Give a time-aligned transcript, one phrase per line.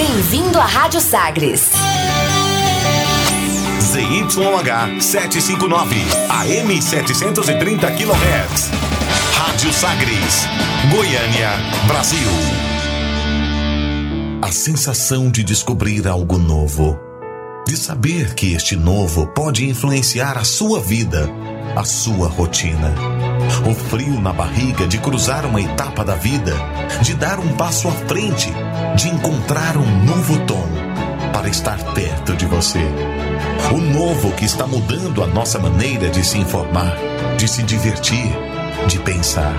[0.00, 1.72] Bem-vindo à Rádio Sagres.
[3.80, 5.94] ZYH 759,
[6.30, 8.70] AM 730 kHz.
[9.34, 10.46] Rádio Sagres,
[10.90, 11.50] Goiânia,
[11.86, 12.28] Brasil.
[14.40, 16.98] A sensação de descobrir algo novo.
[17.66, 21.28] De saber que este novo pode influenciar a sua vida,
[21.76, 22.94] a sua rotina.
[23.68, 26.54] O frio na barriga de cruzar uma etapa da vida,
[27.02, 28.52] de dar um passo à frente,
[28.96, 30.66] de encontrar um novo tom
[31.32, 32.80] para estar perto de você.
[33.72, 36.96] O novo que está mudando a nossa maneira de se informar,
[37.36, 38.30] de se divertir,
[38.86, 39.54] de pensar.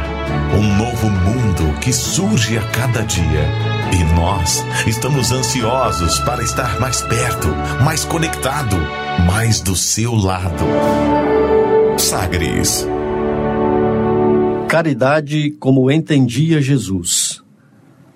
[0.53, 3.47] Um novo mundo que surge a cada dia.
[3.93, 7.47] E nós estamos ansiosos para estar mais perto,
[7.83, 8.77] mais conectado,
[9.25, 11.30] mais do seu lado.
[12.01, 12.85] Sagres.
[14.67, 17.43] Caridade como entendia Jesus.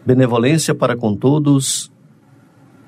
[0.06, 1.92] Benevolência para com todos,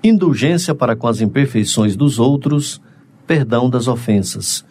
[0.03, 2.81] indulgência para com as imperfeições dos outros,
[3.25, 4.65] perdão das ofensas.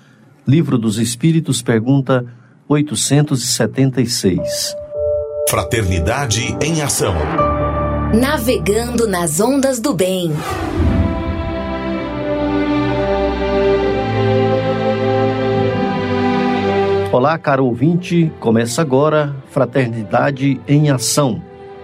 [0.47, 2.27] Livro dos Espíritos, pergunta
[2.69, 4.75] 876.
[5.49, 7.15] Fraternidade em ação.
[8.13, 10.33] Navegando nas ondas do bem.
[17.17, 21.41] Olá, caro ouvinte, começa agora Fraternidade em Ação.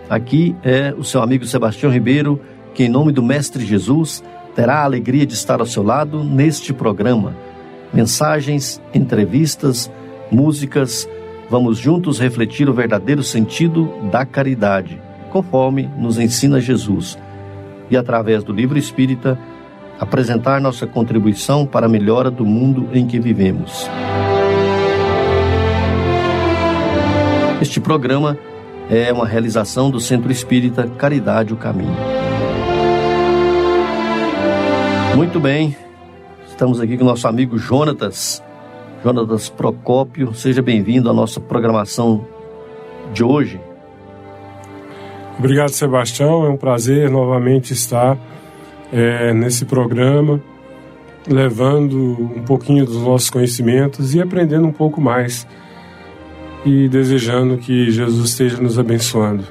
[0.06, 2.38] Aqui é o seu amigo Sebastião Ribeiro,
[2.74, 4.22] que, em nome do Mestre Jesus,
[4.54, 7.34] terá a alegria de estar ao seu lado neste programa.
[7.94, 9.90] Mensagens, entrevistas,
[10.30, 11.08] músicas,
[11.48, 17.18] vamos juntos refletir o verdadeiro sentido da caridade, conforme nos ensina Jesus.
[17.90, 19.38] E através do livro espírita,
[19.98, 23.88] apresentar nossa contribuição para a melhora do mundo em que vivemos.
[27.62, 28.36] Este programa
[28.90, 31.94] é uma realização do Centro Espírita Caridade o Caminho.
[35.14, 35.76] Muito bem,
[36.48, 38.42] estamos aqui com nosso amigo Jonatas,
[39.04, 40.34] Jonatas Procópio.
[40.34, 42.26] Seja bem-vindo à nossa programação
[43.14, 43.60] de hoje.
[45.38, 46.44] Obrigado, Sebastião.
[46.44, 48.18] É um prazer novamente estar
[48.92, 50.42] é, nesse programa,
[51.28, 55.46] levando um pouquinho dos nossos conhecimentos e aprendendo um pouco mais
[56.64, 59.44] e desejando que Jesus esteja nos abençoando.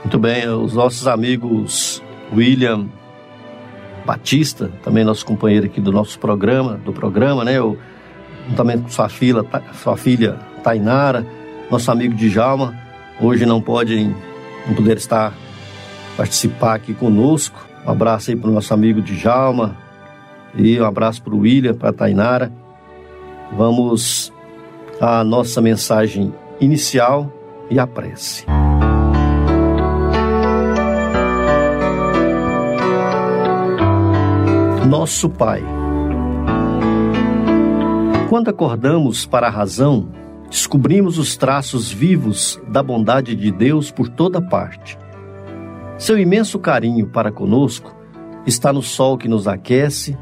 [0.00, 2.02] Muito bem, os nossos amigos
[2.34, 2.86] William
[4.06, 7.60] Batista, também nosso companheiro aqui do nosso programa, do programa, né?
[7.60, 7.76] O,
[8.56, 11.26] também com sua filha, sua filha Tainara,
[11.70, 12.74] nosso amigo Djalma,
[13.20, 14.04] hoje não pode
[14.66, 15.34] não poder estar
[16.16, 17.66] participar aqui conosco.
[17.86, 19.76] Um abraço aí para o nosso amigo Djalma
[20.54, 22.52] e um abraço para o William, para a Tainara.
[23.56, 24.32] Vamos
[25.00, 27.32] a nossa mensagem inicial
[27.70, 28.44] e a prece.
[34.86, 35.64] Nosso Pai.
[38.28, 40.10] Quando acordamos para a razão,
[40.50, 44.98] descobrimos os traços vivos da bondade de Deus por toda parte.
[45.96, 47.96] Seu imenso carinho para conosco
[48.46, 50.14] está no sol que nos aquece,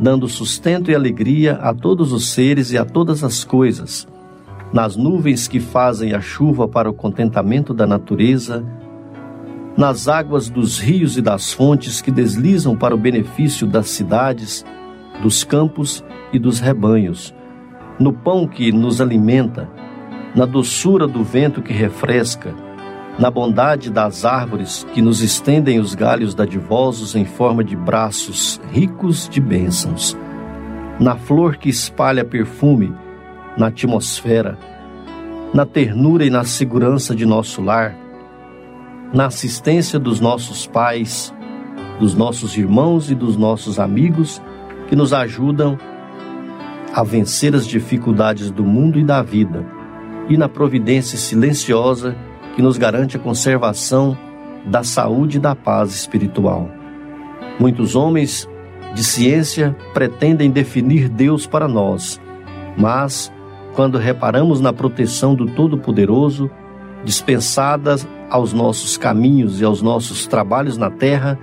[0.00, 4.12] dando sustento e alegria a todos os seres e a todas as coisas
[4.74, 8.64] nas nuvens que fazem a chuva para o contentamento da natureza,
[9.76, 14.66] nas águas dos rios e das fontes que deslizam para o benefício das cidades,
[15.22, 17.32] dos campos e dos rebanhos,
[18.00, 19.70] no pão que nos alimenta,
[20.34, 22.52] na doçura do vento que refresca,
[23.16, 29.28] na bondade das árvores que nos estendem os galhos dadivosos em forma de braços ricos
[29.28, 30.18] de bênçãos,
[30.98, 32.92] na flor que espalha perfume,
[33.56, 34.58] na atmosfera,
[35.52, 37.96] na ternura e na segurança de nosso lar,
[39.12, 41.32] na assistência dos nossos pais,
[42.00, 44.42] dos nossos irmãos e dos nossos amigos
[44.88, 45.78] que nos ajudam
[46.92, 49.64] a vencer as dificuldades do mundo e da vida,
[50.28, 52.16] e na providência silenciosa
[52.54, 54.16] que nos garante a conservação
[54.64, 56.68] da saúde e da paz espiritual.
[57.58, 58.48] Muitos homens
[58.94, 62.20] de ciência pretendem definir Deus para nós,
[62.76, 63.32] mas
[63.74, 66.50] quando reparamos na proteção do Todo-Poderoso,
[67.04, 71.38] dispensadas aos nossos caminhos e aos nossos trabalhos na terra,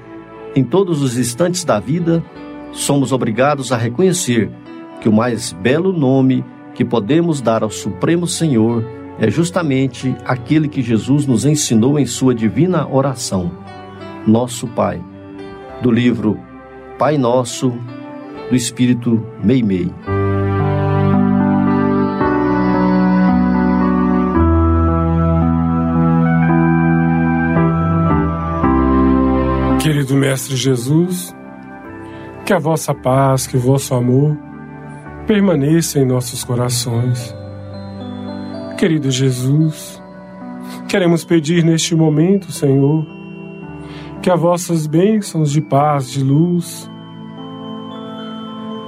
[0.55, 2.23] em todos os instantes da vida,
[2.71, 4.49] somos obrigados a reconhecer
[4.99, 6.43] que o mais belo nome
[6.73, 8.83] que podemos dar ao Supremo Senhor
[9.19, 13.51] é justamente aquele que Jesus nos ensinou em sua divina oração,
[14.25, 15.03] Nosso Pai,
[15.81, 16.39] do livro
[16.97, 17.73] Pai Nosso,
[18.49, 19.91] do Espírito Meimei.
[30.11, 31.33] Querido Mestre Jesus,
[32.45, 34.37] que a vossa paz, que o vosso amor
[35.25, 37.33] permaneça em nossos corações.
[38.77, 40.03] Querido Jesus,
[40.89, 43.05] queremos pedir neste momento, Senhor,
[44.21, 46.91] que as vossas bênçãos de paz, de luz,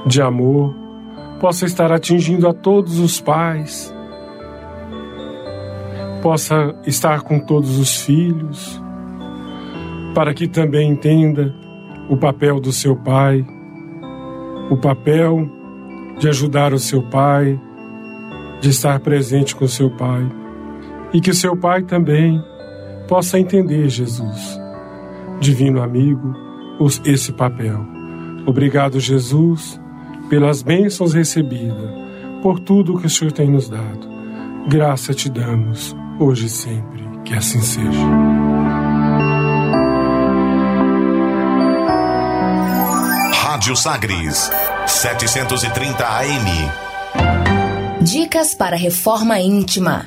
[0.06, 0.75] de amor,
[1.40, 3.96] possa estar atingindo a todos os pais,
[6.22, 8.84] possa estar com todos os filhos,
[10.13, 11.54] para que também entenda
[12.10, 13.45] o papel do seu pai,
[14.69, 15.50] o papel
[16.19, 17.60] de ajudar o seu pai,
[18.62, 20.25] de estar presente com o seu pai.
[21.13, 22.42] E que o seu pai também
[23.07, 24.60] possa entender, Jesus,
[25.39, 26.33] divino amigo,
[27.06, 27.80] esse papel.
[28.45, 29.80] Obrigado, Jesus,
[30.30, 31.92] pelas bênçãos recebidas,
[32.42, 34.07] por tudo que o Senhor tem nos dado.
[34.68, 37.04] Graça te damos, hoje e sempre.
[37.24, 38.43] Que assim seja.
[43.63, 44.51] Rádio Sagres,
[44.86, 46.51] 730 AM.
[48.01, 50.06] Dicas para reforma íntima.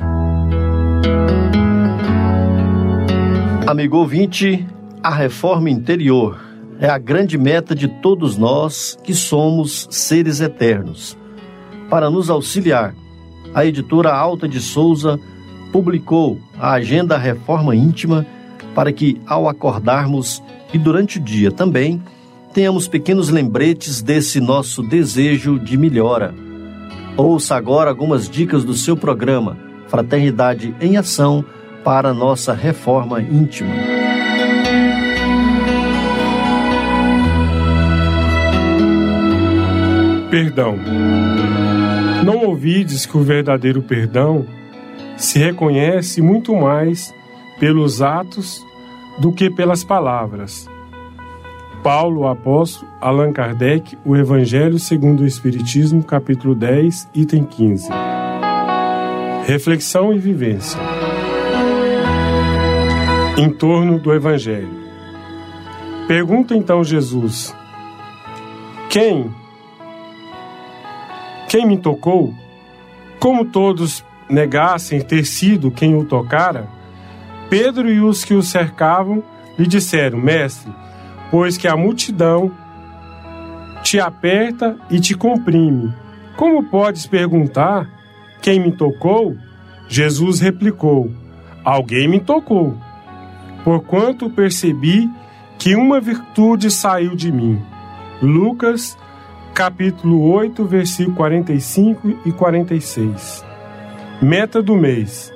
[3.66, 4.68] Amigo ouvinte,
[5.02, 6.38] a reforma interior
[6.78, 11.16] é a grande meta de todos nós que somos seres eternos.
[11.88, 12.94] Para nos auxiliar,
[13.54, 15.18] a editora Alta de Souza
[15.72, 18.26] publicou a Agenda Reforma Íntima
[18.74, 20.42] para que, ao acordarmos
[20.74, 22.02] e durante o dia também,
[22.56, 26.34] tenhamos pequenos lembretes desse nosso desejo de melhora.
[27.14, 29.58] Ouça agora algumas dicas do seu programa
[29.88, 31.44] Fraternidade em Ação
[31.84, 33.74] para nossa reforma íntima.
[40.30, 40.78] Perdão.
[42.24, 44.46] Não ouvides que o verdadeiro perdão
[45.18, 47.14] se reconhece muito mais
[47.60, 48.64] pelos atos
[49.18, 50.66] do que pelas palavras.
[51.82, 57.88] Paulo, o apóstolo, Allan Kardec, o Evangelho segundo o Espiritismo, capítulo 10, item 15.
[59.46, 60.80] Reflexão e vivência.
[63.38, 64.84] Em torno do Evangelho.
[66.08, 67.54] Pergunta então Jesus:
[68.88, 69.30] Quem?
[71.48, 72.34] Quem me tocou?
[73.20, 76.68] Como todos negassem ter sido quem o tocara,
[77.48, 79.22] Pedro e os que o cercavam
[79.58, 80.72] lhe disseram: Mestre,
[81.30, 82.50] pois que a multidão
[83.82, 85.94] te aperta e te comprime.
[86.36, 87.88] Como podes perguntar
[88.42, 89.36] quem me tocou?
[89.88, 91.10] Jesus replicou:
[91.64, 92.76] Alguém me tocou,
[93.64, 95.08] porquanto percebi
[95.58, 97.62] que uma virtude saiu de mim.
[98.20, 98.96] Lucas,
[99.54, 103.44] capítulo 8, versículo 45 e 46.
[104.20, 105.32] Meta do mês: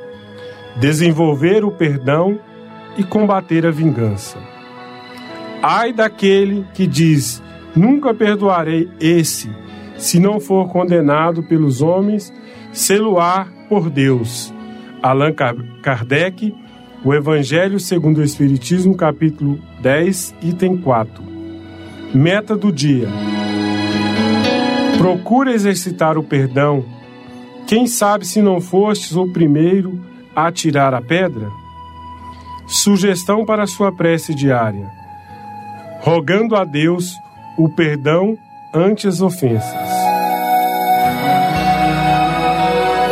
[0.77, 2.39] desenvolver o perdão
[2.99, 4.50] e combater a vingança.
[5.63, 7.43] Ai daquele que diz:
[7.77, 9.51] Nunca perdoarei esse,
[9.99, 12.33] se não for condenado pelos homens,
[12.73, 14.53] seluar por Deus.
[15.03, 15.35] Allan
[15.83, 16.55] Kardec,
[17.05, 21.23] O Evangelho segundo o Espiritismo, capítulo 10, item 4.
[22.15, 23.09] Meta do dia:
[24.97, 26.85] Procura exercitar o perdão.
[27.67, 30.01] Quem sabe se não fostes o primeiro
[30.35, 31.51] a tirar a pedra?
[32.67, 35.00] Sugestão para sua prece diária
[36.01, 37.21] rogando a Deus
[37.59, 38.37] o perdão
[38.73, 39.91] ante as ofensas.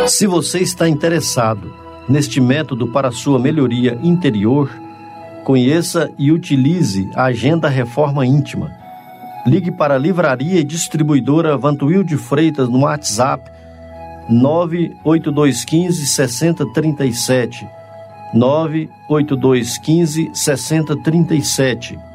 [0.07, 1.71] Se você está interessado
[2.07, 4.71] neste método para sua melhoria interior,
[5.43, 8.71] conheça e utilize a Agenda Reforma Íntima.
[9.45, 13.51] Ligue para a Livraria e Distribuidora Vantuil de Freitas no WhatsApp
[14.27, 17.67] 98215 6037
[18.33, 22.08] 98215 6037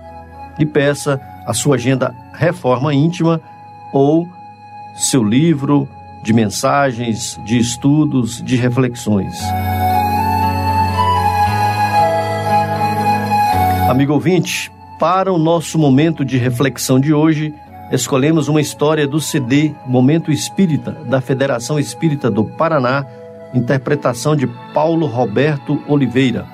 [0.58, 3.40] e peça a sua agenda Reforma Íntima
[3.92, 4.28] ou
[4.94, 5.88] seu livro
[6.22, 9.38] de mensagens, de estudos, de reflexões.
[13.88, 17.54] Amigo ouvinte, para o nosso momento de reflexão de hoje,
[17.92, 23.04] escolhemos uma história do CD Momento Espírita, da Federação Espírita do Paraná,
[23.52, 26.46] interpretação de Paulo Roberto Oliveira.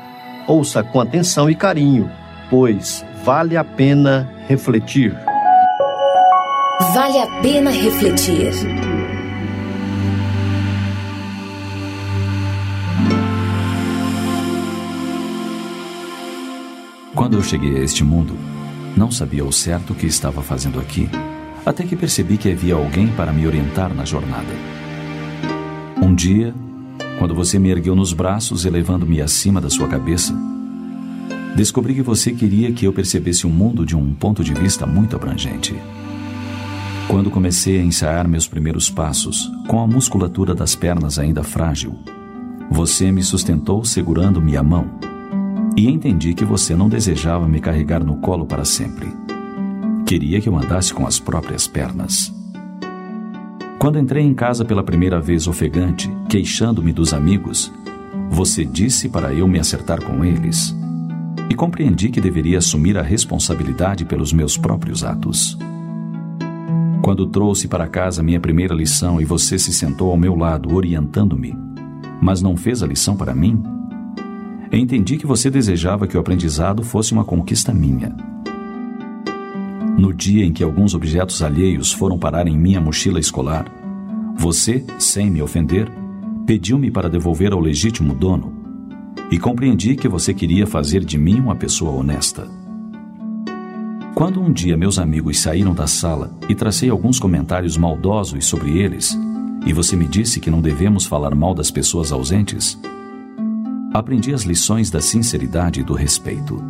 [0.46, 2.10] Ouça com atenção e carinho,
[2.50, 5.14] pois vale a pena refletir.
[6.94, 8.52] Vale a pena refletir.
[17.14, 18.34] Quando eu cheguei a este mundo,
[18.96, 21.08] não sabia ao certo o que estava fazendo aqui,
[21.66, 24.52] até que percebi que havia alguém para me orientar na jornada.
[26.02, 26.54] Um dia,
[27.18, 30.34] quando você me ergueu nos braços, elevando-me acima da sua cabeça,
[31.56, 35.16] descobri que você queria que eu percebesse o mundo de um ponto de vista muito
[35.16, 35.74] abrangente.
[37.08, 41.98] Quando comecei a ensaiar meus primeiros passos, com a musculatura das pernas ainda frágil,
[42.70, 44.88] você me sustentou segurando-me a mão.
[45.76, 49.08] E entendi que você não desejava me carregar no colo para sempre.
[50.06, 52.32] Queria que eu andasse com as próprias pernas.
[53.78, 57.72] Quando entrei em casa pela primeira vez ofegante, queixando-me dos amigos,
[58.30, 60.78] você disse para eu me acertar com eles.
[61.50, 65.58] E compreendi que deveria assumir a responsabilidade pelos meus próprios atos.
[67.02, 71.58] Quando trouxe para casa minha primeira lição e você se sentou ao meu lado, orientando-me,
[72.22, 73.60] mas não fez a lição para mim,
[74.70, 78.14] entendi que você desejava que o aprendizado fosse uma conquista minha.
[79.98, 83.66] No dia em que alguns objetos alheios foram parar em minha mochila escolar,
[84.36, 85.90] você, sem me ofender,
[86.46, 88.59] pediu-me para devolver ao legítimo dono
[89.30, 92.48] e compreendi que você queria fazer de mim uma pessoa honesta.
[94.14, 99.16] Quando um dia meus amigos saíram da sala e tracei alguns comentários maldosos sobre eles,
[99.64, 102.78] e você me disse que não devemos falar mal das pessoas ausentes,
[103.94, 106.62] aprendi as lições da sinceridade e do respeito.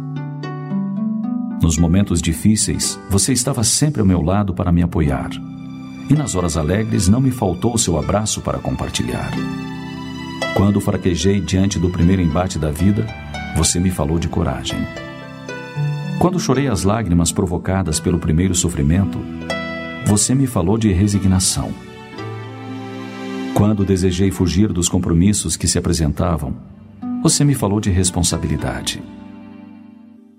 [1.63, 5.31] Nos momentos difíceis, você estava sempre ao meu lado para me apoiar.
[6.09, 9.31] E nas horas alegres não me faltou seu abraço para compartilhar.
[10.55, 13.07] Quando fraquejei diante do primeiro embate da vida,
[13.57, 14.79] você me falou de coragem.
[16.19, 19.19] Quando chorei as lágrimas provocadas pelo primeiro sofrimento,
[20.07, 21.73] você me falou de resignação.
[23.55, 26.55] Quando desejei fugir dos compromissos que se apresentavam,
[27.23, 29.03] você me falou de responsabilidade.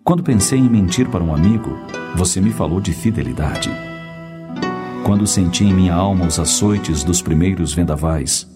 [0.03, 1.77] Quando pensei em mentir para um amigo,
[2.15, 3.71] você me falou de fidelidade.
[5.03, 8.47] Quando senti em minha alma os açoites dos primeiros vendavais,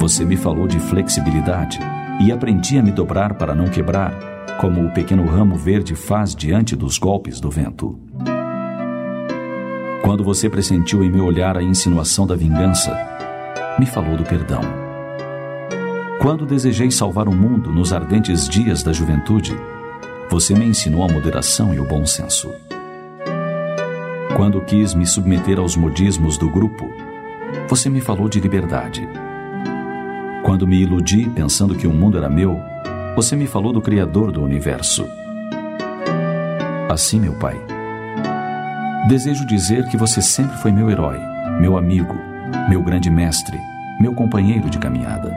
[0.00, 1.78] você me falou de flexibilidade
[2.20, 4.12] e aprendi a me dobrar para não quebrar,
[4.60, 7.98] como o pequeno ramo verde faz diante dos golpes do vento.
[10.02, 12.96] Quando você pressentiu em meu olhar a insinuação da vingança,
[13.78, 14.60] me falou do perdão.
[16.20, 19.56] Quando desejei salvar o mundo nos ardentes dias da juventude,
[20.28, 22.50] você me ensinou a moderação e o bom senso.
[24.36, 26.88] Quando quis me submeter aos modismos do grupo,
[27.68, 29.08] você me falou de liberdade.
[30.42, 32.58] Quando me iludi pensando que o mundo era meu,
[33.14, 35.06] você me falou do Criador do universo.
[36.88, 37.60] Assim, meu Pai,
[39.06, 41.18] desejo dizer que você sempre foi meu herói,
[41.60, 42.14] meu amigo,
[42.68, 43.58] meu grande mestre,
[44.00, 45.30] meu companheiro de caminhada.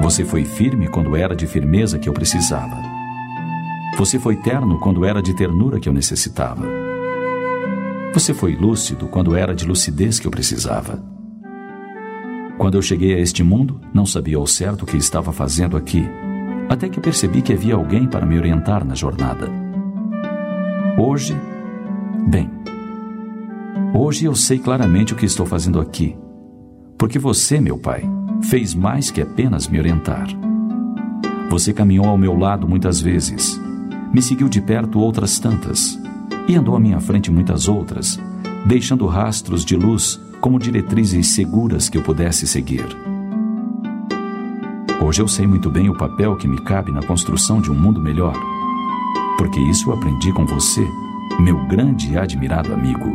[0.00, 2.76] Você foi firme quando era de firmeza que eu precisava.
[3.98, 6.66] Você foi terno quando era de ternura que eu necessitava.
[8.12, 11.15] Você foi lúcido quando era de lucidez que eu precisava.
[12.66, 16.04] Quando eu cheguei a este mundo, não sabia ao certo o que estava fazendo aqui,
[16.68, 19.48] até que percebi que havia alguém para me orientar na jornada.
[20.98, 21.36] Hoje,
[22.26, 22.50] bem,
[23.94, 26.16] hoje eu sei claramente o que estou fazendo aqui,
[26.98, 28.02] porque você, meu pai,
[28.42, 30.26] fez mais que apenas me orientar.
[31.48, 33.60] Você caminhou ao meu lado muitas vezes,
[34.12, 35.96] me seguiu de perto outras tantas,
[36.48, 38.18] e andou à minha frente muitas outras,
[38.66, 42.86] deixando rastros de luz como diretrizes seguras que eu pudesse seguir.
[45.02, 48.00] Hoje eu sei muito bem o papel que me cabe na construção de um mundo
[48.00, 48.32] melhor,
[49.36, 50.86] porque isso eu aprendi com você,
[51.40, 53.12] meu grande e admirado amigo.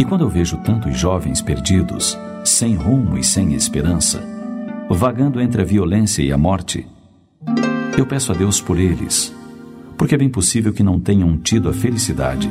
[0.00, 4.26] E quando eu vejo tantos jovens perdidos, sem rumo e sem esperança,
[4.88, 6.86] vagando entre a violência e a morte,
[7.98, 9.34] eu peço a Deus por eles,
[9.98, 12.48] porque é bem possível que não tenham tido a felicidade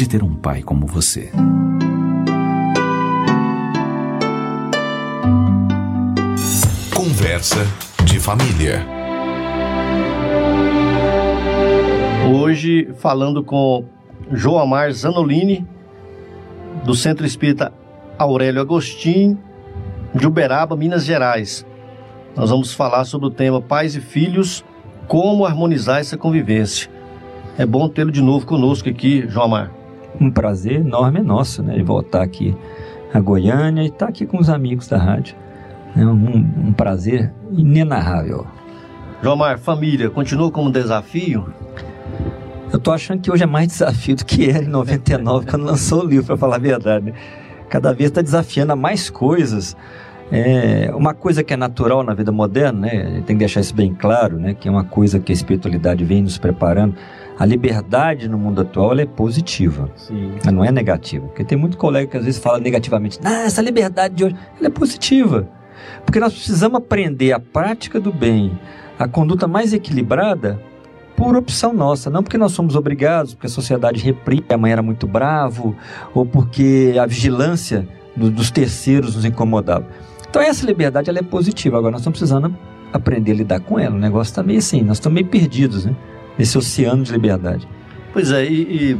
[0.00, 1.30] de ter um pai como você.
[6.94, 7.58] Conversa
[8.06, 8.82] de família.
[12.34, 13.84] Hoje falando com
[14.32, 15.68] Joamar Zanolini,
[16.82, 17.70] do Centro Espírita
[18.18, 19.38] Aurélio Agostinho,
[20.14, 21.66] de Uberaba, Minas Gerais.
[22.34, 24.64] Nós vamos falar sobre o tema Pais e Filhos,
[25.06, 26.90] como harmonizar essa convivência.
[27.58, 29.78] É bom tê-lo de novo conosco aqui, Joamar
[30.18, 31.74] um prazer enorme é nosso, né?
[31.74, 32.56] De voltar aqui
[33.12, 35.36] a Goiânia e estar tá aqui com os amigos da rádio.
[35.96, 38.46] É um, um prazer inenarrável.
[39.22, 41.52] João Mar, família, continua como desafio?
[42.72, 46.04] Eu tô achando que hoje é mais desafio do que era em 99, quando lançou
[46.04, 47.06] o livro, para falar a verdade.
[47.06, 47.12] Né?
[47.68, 49.76] Cada vez está desafiando a mais coisas.
[50.32, 53.22] É uma coisa que é natural na vida moderna, né?
[53.26, 54.54] Tem que deixar isso bem claro, né?
[54.54, 56.94] Que é uma coisa que a espiritualidade vem nos preparando
[57.40, 60.34] a liberdade no mundo atual é positiva, Sim.
[60.42, 61.26] ela não é negativa.
[61.26, 64.66] Porque tem muito colega que às vezes fala negativamente, ah, essa liberdade de hoje, ela
[64.66, 65.48] é positiva.
[66.04, 68.60] Porque nós precisamos aprender a prática do bem,
[68.98, 70.60] a conduta mais equilibrada
[71.16, 74.82] por opção nossa, não porque nós somos obrigados, porque a sociedade reprime, a mãe era
[74.82, 75.74] muito bravo,
[76.12, 79.86] ou porque a vigilância do, dos terceiros nos incomodava.
[80.28, 82.54] Então essa liberdade ela é positiva, agora nós estamos precisando
[82.92, 85.96] aprender a lidar com ela, o negócio está meio assim, nós estamos meio perdidos, né?
[86.40, 87.68] Nesse oceano de liberdade.
[88.14, 88.96] Pois é, e,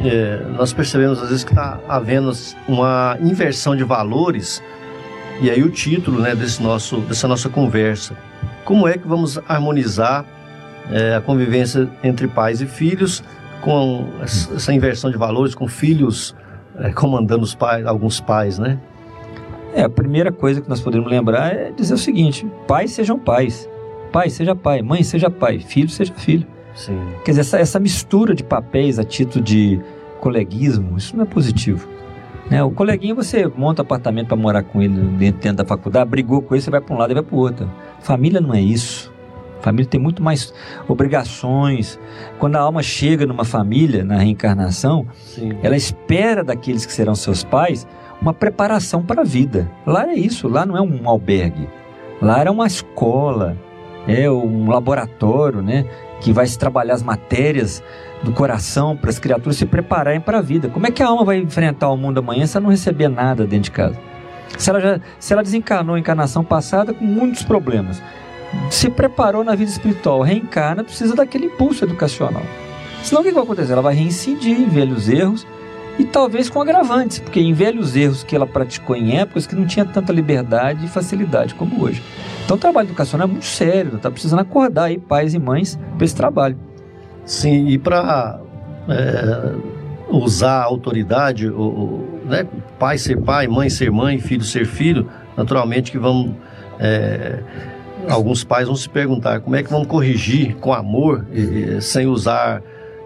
[0.00, 2.30] e é, nós percebemos às vezes que está havendo
[2.68, 4.62] uma inversão de valores,
[5.40, 8.16] e aí o título né, desse nosso, dessa nossa conversa,
[8.64, 10.24] como é que vamos harmonizar
[10.88, 13.24] é, a convivência entre pais e filhos
[13.60, 16.32] com essa inversão de valores, com filhos
[16.78, 18.78] é, comandando os pais, alguns pais, né?
[19.74, 23.68] É, a primeira coisa que nós podemos lembrar é dizer o seguinte: pais sejam pais,
[24.12, 26.46] pai seja pai, mãe seja pai, filho seja filho.
[26.78, 26.96] Sim.
[27.24, 29.80] Quer dizer, essa, essa mistura de papéis a título de
[30.20, 31.88] coleguismo, isso não é positivo.
[32.48, 32.62] Né?
[32.62, 36.62] O coleguinha, você monta apartamento para morar com ele dentro, da faculdade, brigou com ele,
[36.62, 37.70] você vai para um lado e vai para o outro.
[38.00, 39.12] Família não é isso.
[39.60, 40.54] Família tem muito mais
[40.86, 41.98] obrigações.
[42.38, 45.58] Quando a alma chega numa família, na reencarnação, Sim.
[45.64, 47.86] ela espera daqueles que serão seus pais
[48.22, 49.68] uma preparação para a vida.
[49.84, 51.68] Lá é isso, lá não é um albergue.
[52.22, 53.56] Lá é uma escola,
[54.06, 55.84] é um laboratório, né?
[56.20, 57.82] Que vai se trabalhar as matérias
[58.22, 60.68] do coração para as criaturas se prepararem para a vida.
[60.68, 63.44] Como é que a alma vai enfrentar o mundo amanhã se ela não receber nada
[63.44, 63.98] dentro de casa?
[64.56, 68.02] Se ela, já, se ela desencarnou a encarnação passada com muitos problemas,
[68.70, 72.42] se preparou na vida espiritual, reencarna, precisa daquele impulso educacional.
[73.02, 73.72] Senão o que vai acontecer?
[73.72, 75.46] Ela vai reincidir em velhos erros
[75.98, 79.66] e talvez com agravantes, porque em velhos erros que ela praticou em épocas que não
[79.66, 82.02] tinha tanta liberdade e facilidade como hoje.
[82.44, 86.04] Então o trabalho educacional é muito sério, está precisando acordar aí pais e mães para
[86.04, 86.56] esse trabalho.
[87.24, 88.40] Sim, e para
[88.88, 89.54] é,
[90.08, 92.46] usar a autoridade, o, né,
[92.78, 96.34] pai ser pai, mãe ser mãe, filho ser filho, naturalmente que vão
[96.78, 97.40] é,
[98.08, 102.62] alguns pais vão se perguntar como é que vão corrigir com amor e, sem usar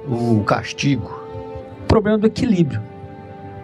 [0.07, 1.21] o castigo.
[1.85, 2.92] O problema do equilíbrio.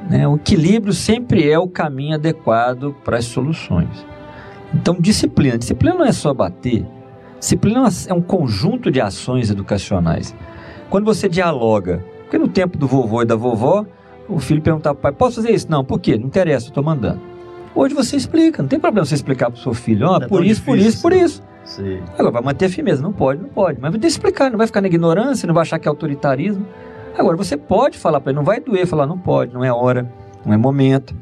[0.09, 0.27] Né?
[0.27, 4.07] O equilíbrio sempre é o caminho adequado para as soluções.
[4.75, 5.59] Então, disciplina.
[5.59, 6.87] Disciplina não é só bater.
[7.39, 10.35] Disciplina é um conjunto de ações educacionais.
[10.91, 13.87] Quando você dialoga, porque no tempo do vovô e da vovó,
[14.29, 15.71] o filho perguntava para o pai: posso fazer isso?
[15.71, 16.17] Não, por quê?
[16.17, 17.21] Não interessa, estou mandando.
[17.75, 20.45] Hoje você explica, não tem problema você explicar para o seu filho, oh, é por
[20.45, 21.43] isso, difícil, por isso, por isso.
[21.65, 22.01] Sim.
[22.15, 23.79] Agora, vai manter a firmeza, não pode, não pode.
[23.81, 25.91] Mas vai ter que explicar, não vai ficar na ignorância, não vai achar que é
[25.91, 26.67] autoritarismo.
[27.19, 30.09] Agora, você pode falar para ele, não vai doer, falar, não pode, não é hora,
[30.47, 31.15] não é momento.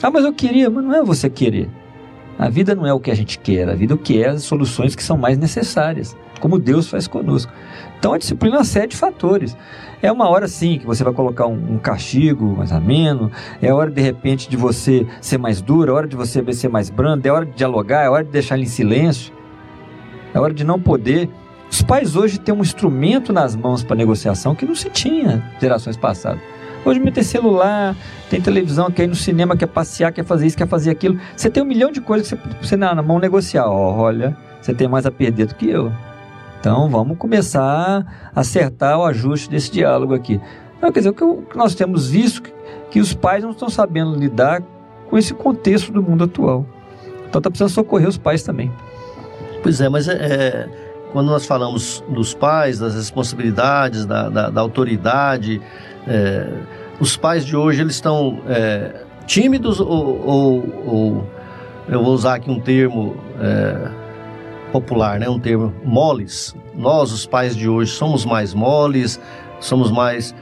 [0.00, 1.68] Ah, mas eu queria, mas não é você querer.
[2.38, 4.28] A vida não é o que a gente quer, a vida é o que é
[4.28, 7.52] as soluções que são mais necessárias, como Deus faz conosco.
[7.98, 9.56] Então a disciplina é sete fatores.
[10.00, 13.90] É uma hora sim que você vai colocar um, um, castigo mais ameno, é hora
[13.90, 17.30] de repente de você ser mais duro, é hora de você ser mais brando, é
[17.30, 19.32] hora de dialogar, é hora de deixar ele em silêncio,
[20.32, 21.28] é hora de não poder.
[21.72, 25.96] Os pais hoje têm um instrumento nas mãos para negociação que não se tinha gerações
[25.96, 26.38] passadas.
[26.84, 27.96] Hoje me tem celular,
[28.28, 31.18] tem televisão, quer ir no cinema, quer passear, quer fazer isso, quer fazer aquilo.
[31.34, 33.70] Você tem um milhão de coisas que você, você na, mão negociar.
[33.70, 35.90] Oh, olha, você tem mais a perder do que eu.
[36.60, 40.38] Então vamos começar a acertar o ajuste desse diálogo aqui.
[40.76, 42.52] Então, quer dizer, o que nós temos visto que,
[42.90, 44.62] que os pais não estão sabendo lidar
[45.08, 46.66] com esse contexto do mundo atual.
[47.28, 48.70] Então está precisando socorrer os pais também.
[49.62, 54.60] Pois é, mas é, é, quando nós falamos dos pais, das responsabilidades, da, da, da
[54.60, 55.60] autoridade,
[56.06, 56.48] é,
[56.98, 61.30] os pais de hoje eles estão é, tímidos ou, ou, ou,
[61.88, 63.90] eu vou usar aqui um termo é,
[64.72, 65.28] popular, né?
[65.28, 66.56] Um termo moles.
[66.74, 69.20] Nós, os pais de hoje, somos mais moles,
[69.60, 70.34] somos mais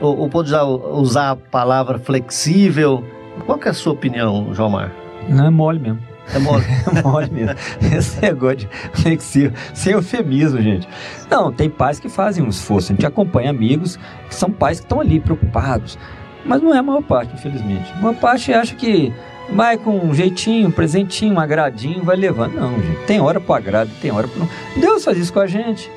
[0.00, 3.04] ou, ou pode usar, usar a palavra flexível.
[3.46, 4.92] Qual é a sua opinião, João Mar?
[5.28, 6.09] Não é mole mesmo.
[6.34, 6.64] É mole.
[6.96, 7.56] é mole mesmo.
[7.96, 10.88] Esse negócio de flexível, sem eufemismo, gente.
[11.30, 12.92] Não, tem pais que fazem um esforço.
[12.92, 15.98] A gente acompanha amigos que são pais que estão ali preocupados.
[16.44, 17.92] Mas não é a maior parte, infelizmente.
[17.92, 19.12] A maior parte acha que
[19.52, 22.54] vai com um jeitinho, um presentinho, um agradinho, vai levando.
[22.54, 23.04] Não, gente.
[23.06, 25.90] Tem hora para o agrado, tem hora para Deus faz isso com a gente.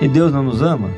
[0.00, 0.90] E Deus não nos ama?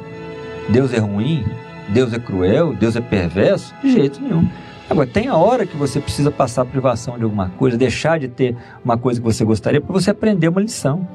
[0.69, 1.45] Deus é ruim?
[1.89, 2.73] Deus é cruel?
[2.73, 3.75] Deus é perverso?
[3.83, 4.49] De jeito nenhum.
[4.89, 8.29] Agora, tem a hora que você precisa passar a privação de alguma coisa, deixar de
[8.29, 11.07] ter uma coisa que você gostaria para você aprender uma lição.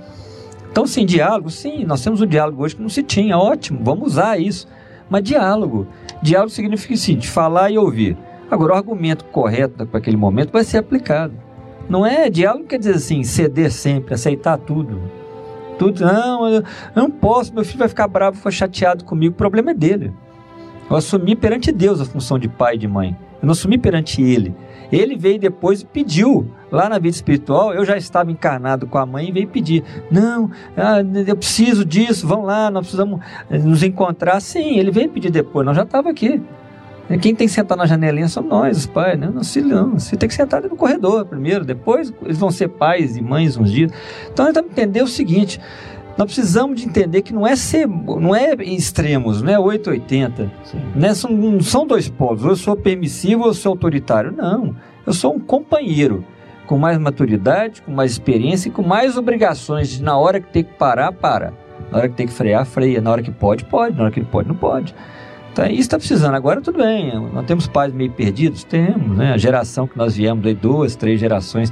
[0.70, 4.14] Então, sim, diálogo, sim, nós temos um diálogo hoje que não se tinha, ótimo, vamos
[4.14, 4.68] usar isso.
[5.10, 5.88] Mas diálogo,
[6.22, 8.18] diálogo significa o seguinte, falar e ouvir.
[8.50, 11.34] Agora, o argumento correto para aquele momento vai ser aplicado.
[11.90, 15.02] Não é diálogo, quer dizer assim, ceder sempre, aceitar tudo.
[15.80, 19.72] Tudo, não, eu não posso, meu filho vai ficar bravo, foi chateado comigo, o problema
[19.72, 20.14] é dele.
[20.90, 23.18] Eu assumi perante Deus a função de pai e de mãe.
[23.42, 24.54] Eu não sumi perante ele.
[24.92, 26.52] Ele veio depois e pediu.
[26.72, 29.84] Lá na vida espiritual, eu já estava encarnado com a mãe e veio pedir.
[30.10, 34.40] Não, ah, eu preciso disso, vão lá, nós precisamos nos encontrar.
[34.40, 36.42] Sim, ele veio pedir depois, nós já estava aqui.
[37.20, 39.30] Quem tem que sentar na janelinha são nós, os pais, né?
[39.34, 40.00] Nosso filho não.
[40.00, 43.72] Você tem que sentar no corredor primeiro, depois eles vão ser pais e mães uns
[43.72, 43.92] dias.
[44.32, 45.60] Então nós temos que entender o seguinte:
[46.18, 50.52] nós precisamos de entender que não é ser, não é extremos, não é 880.
[50.96, 51.14] Né?
[51.14, 52.44] São, não são dois polos.
[52.44, 54.32] Ou eu sou permissivo ou eu sou autoritário.
[54.32, 54.76] Não.
[55.06, 56.24] Eu sou um companheiro
[56.68, 60.64] com mais maturidade, com mais experiência e com mais obrigações de na hora que tem
[60.64, 61.54] que parar, para.
[61.92, 63.02] Na hora que tem que frear, freia.
[63.02, 63.98] Na hora que pode, pode.
[63.98, 64.94] Na hora que pode, não pode.
[65.52, 66.34] Então, isso está precisando.
[66.34, 67.12] Agora, tudo bem.
[67.34, 68.64] Nós temos pais meio perdidos?
[68.64, 69.34] Temos, né?
[69.34, 71.72] A geração que nós viemos, aí, duas, três gerações,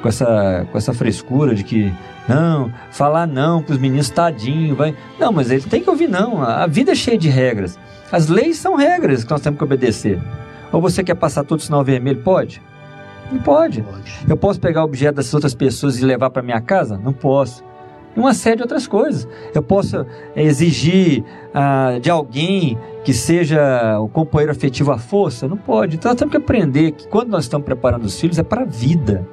[0.00, 1.92] com essa, com essa frescura de que,
[2.28, 4.94] não, falar não para os meninos, tadinho, vai.
[5.18, 6.42] Não, mas ele tem que ouvir não.
[6.42, 7.78] A vida é cheia de regras.
[8.10, 10.20] As leis são regras que nós temos que obedecer.
[10.72, 12.22] Ou você quer passar todo o sinal vermelho?
[12.22, 12.62] Pode?
[13.30, 13.82] Não pode.
[13.82, 14.24] pode.
[14.28, 16.96] Eu posso pegar objeto das outras pessoas e levar para minha casa?
[16.96, 17.64] Não posso
[18.16, 19.28] e uma série de outras coisas.
[19.54, 25.46] Eu posso exigir ah, de alguém que seja o companheiro afetivo à força?
[25.46, 25.96] Não pode.
[25.96, 28.64] Então nós temos que aprender que quando nós estamos preparando os filhos é para a
[28.64, 29.28] vida.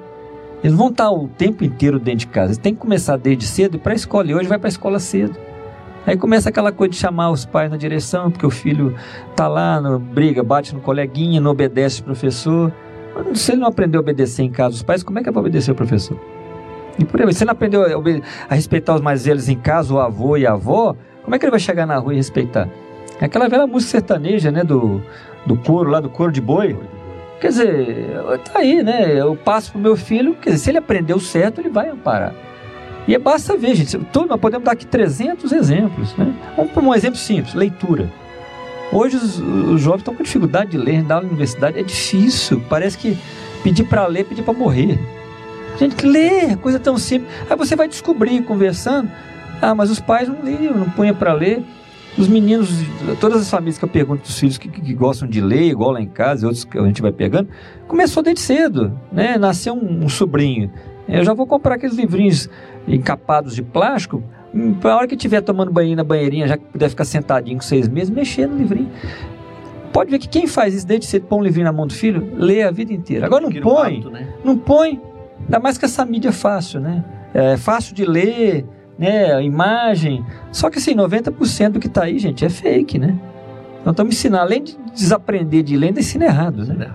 [0.63, 2.47] Eles vão estar o tempo inteiro dentro de casa.
[2.47, 4.32] Eles têm que começar desde cedo para a escola.
[4.32, 5.38] E hoje vai para a escola cedo.
[6.06, 8.95] Aí começa aquela coisa de chamar os pais na direção, porque o filho
[9.36, 12.71] tá lá, no, briga, bate no coleguinha, não obedece o professor.
[13.13, 15.32] Mas se ele não aprendeu a obedecer em casa os pais, como é que é
[15.32, 16.17] para obedecer o professor?
[16.97, 17.88] E por aí, você não aprendeu a,
[18.49, 21.45] a, respeitar os mais velhos em casa, o avô e a avó, como é que
[21.45, 22.69] ele vai chegar na rua e respeitar?
[23.19, 25.02] É aquela velha música sertaneja, né, do,
[25.45, 26.78] do couro lá, do couro de boi.
[27.43, 28.08] Quer dizer,
[28.45, 29.19] tá aí, né?
[29.19, 32.34] Eu passo pro meu filho, quer dizer, se ele aprendeu certo, ele vai amparar.
[33.06, 36.34] E é basta ver, gente, todo, nós podemos dar aqui 300 exemplos, né?
[36.56, 38.10] Vamos para um exemplo simples, leitura.
[38.93, 43.17] Hoje os, os jovens estão com dificuldade de ler, na universidade é difícil, parece que
[43.62, 44.97] pedir para ler, pedir para morrer.
[45.77, 47.29] Gente, lê, coisa tão simples.
[47.49, 49.12] Aí você vai descobrir conversando.
[49.62, 51.62] Ah, mas os pais não liam, não punham para ler.
[52.17, 52.69] Os meninos,
[53.19, 55.91] todas as famílias que eu pergunto dos filhos que, que, que, gostam de ler, igual
[55.91, 57.49] lá em casa, e outros que a gente vai pegando,
[57.88, 59.38] começou desde cedo, né?
[59.38, 60.71] Nasceu um, um sobrinho.
[61.08, 62.49] Eu já vou comprar aqueles livrinhos
[62.88, 64.23] encapados de plástico,
[64.80, 67.63] para a hora que estiver tomando banho na banheirinha, já que puder ficar sentadinho com
[67.63, 68.91] seis meses, mexer no livrinho.
[69.91, 72.32] Pode ver que quem faz isso desde cedo, põe um livrinho na mão do filho,
[72.36, 73.26] lê a vida inteira.
[73.26, 74.28] Agora não põe, hábito, né?
[74.43, 74.99] não põe,
[75.43, 77.04] Ainda mais que essa mídia é fácil, né?
[77.34, 78.65] É fácil de ler,
[78.97, 79.34] né?
[79.34, 80.25] A imagem.
[80.51, 83.17] Só que assim, 90% do que está aí, gente, é fake, né?
[83.82, 86.89] Então estamos ensinando, além de desaprender de ler, ainda ensina errado, né?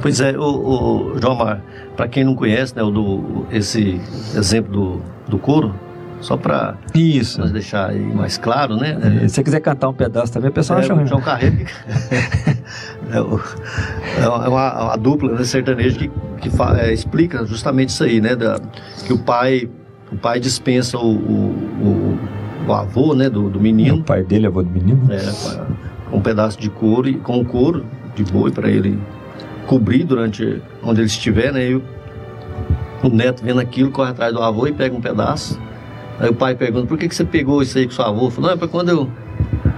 [0.00, 1.62] Pois é, o, o João Mar,
[1.96, 4.00] para quem não conhece, né, o do, esse
[4.36, 5.74] exemplo do, do couro,
[6.20, 8.98] só para isso deixar aí mais claro, né?
[9.22, 11.06] É, se você quiser cantar um pedaço também, o pessoal é, acha ruim.
[11.06, 11.56] João Carreiro
[13.10, 13.16] é,
[14.22, 18.36] é, uma, uma, dupla né, sertaneja que, que fa, é, explica justamente isso aí, né?
[18.36, 18.58] Da,
[19.06, 19.68] que o pai
[20.14, 21.50] o pai dispensa o, o,
[21.82, 22.18] o,
[22.68, 23.96] o avô, né, do, do menino.
[23.96, 25.00] O pai dele é avô do menino?
[25.10, 25.66] É,
[26.10, 28.98] com um pedaço de couro com couro de boi para ele
[29.66, 31.68] cobrir durante onde ele estiver, né?
[31.70, 31.82] E o,
[33.02, 35.58] o neto vendo aquilo corre atrás do avô e pega um pedaço
[36.18, 38.30] Aí o pai pergunta, por que, que você pegou isso aí com sua avó?
[38.30, 39.10] Falou, não, é para quando eu,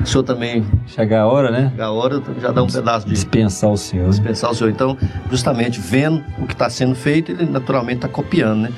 [0.07, 0.65] o senhor também...
[0.87, 1.71] Chegar a hora, né?
[1.71, 3.13] Chegar a hora, já dá um pedaço de...
[3.13, 4.09] Dispensar o senhor.
[4.09, 4.71] Dispensar o senhor.
[4.71, 4.97] Então,
[5.31, 8.73] justamente, vendo o que está sendo feito, ele naturalmente está copiando, né?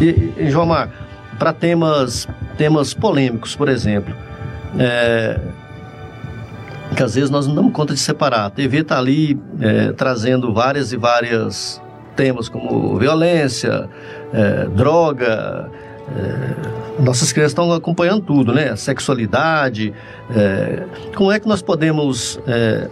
[0.00, 0.90] E, e João Mar,
[1.38, 4.14] para temas, temas polêmicos, por exemplo,
[4.78, 5.40] é,
[6.96, 8.46] que às vezes nós não damos conta de separar.
[8.46, 11.80] A TV está ali é, trazendo várias e várias
[12.14, 13.88] temas como violência,
[14.32, 15.70] é, droga,
[16.16, 18.74] é, nossas crianças estão acompanhando tudo, né?
[18.76, 19.92] Sexualidade.
[20.30, 22.88] É, como é que nós podemos é,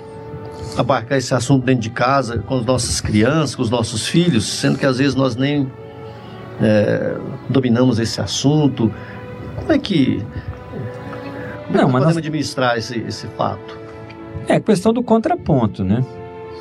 [0.77, 4.79] abarcar esse assunto dentro de casa com as nossas crianças, com os nossos filhos, sendo
[4.79, 5.71] que às vezes nós nem
[6.61, 7.17] é,
[7.49, 8.93] dominamos esse assunto?
[9.57, 10.23] Como é que,
[11.67, 12.17] como Não, é que podemos nós...
[12.17, 13.79] administrar esse, esse fato?
[14.49, 16.05] É questão do contraponto, né?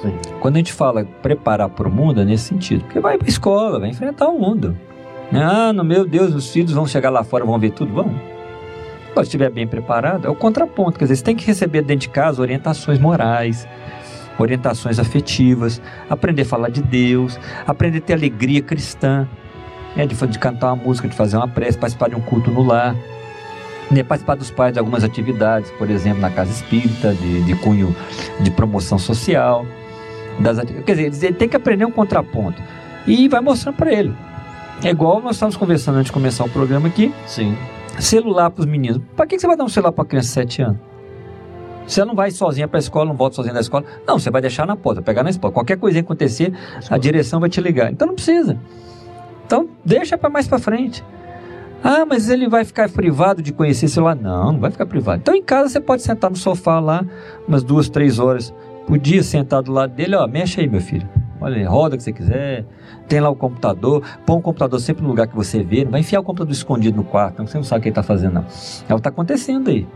[0.02, 0.14] Sim.
[0.40, 2.82] Quando a gente fala preparar para o mundo, é nesse sentido.
[2.86, 4.76] Porque vai para a escola, vai enfrentar o mundo.
[5.34, 7.94] Ah, no meu Deus, os filhos vão chegar lá fora, vão ver tudo?
[7.94, 8.14] Vão.
[9.16, 11.00] Se estiver bem preparado, é o contraponto.
[11.00, 13.66] Quer dizer, você tem que receber dentro de casa orientações morais,
[14.38, 19.28] orientações afetivas, aprender a falar de Deus, aprender a ter alegria cristã,
[19.96, 22.62] né, de, de cantar uma música, de fazer uma prece, participar de um culto no
[22.62, 22.94] lar,
[23.90, 27.96] né, participar dos pais de algumas atividades, por exemplo, na casa espírita, de, de cunho
[28.42, 29.66] de promoção social.
[30.40, 32.62] Das, quer dizer, ele tem que aprender um contraponto.
[33.08, 34.14] E vai mostrando para ele.
[34.84, 37.14] É igual nós estávamos conversando antes de começar o programa aqui.
[37.26, 37.58] Sim.
[38.00, 39.02] Celular para os meninos.
[39.16, 40.78] Para que você vai dar um celular para criança de 7 anos?
[41.88, 43.86] Você não vai sozinha para a escola, não volta sozinha da escola.
[44.08, 45.54] Não, você vai deixar na porta, pegar na escola.
[45.54, 46.52] Qualquer coisa acontecer,
[46.90, 47.92] a direção vai te ligar.
[47.92, 48.58] Então não precisa.
[49.46, 51.04] Então deixa para mais para frente.
[51.84, 54.16] Ah, mas ele vai ficar privado de conhecer lá?
[54.16, 55.20] Não, não vai ficar privado.
[55.22, 57.06] Então em casa você pode sentar no sofá lá,
[57.48, 58.52] umas duas, três horas
[58.88, 61.08] por dia, sentado do lado dele, ó, mexe aí, meu filho.
[61.46, 62.66] Olha, roda o que você quiser.
[63.08, 64.02] Tem lá o computador.
[64.26, 65.84] Põe o computador sempre no lugar que você vê.
[65.84, 67.92] Não vai enfiar o computador escondido no quarto, não, você não sabe o que ele
[67.92, 68.42] está fazendo, não.
[68.42, 69.88] É o que está acontecendo aí.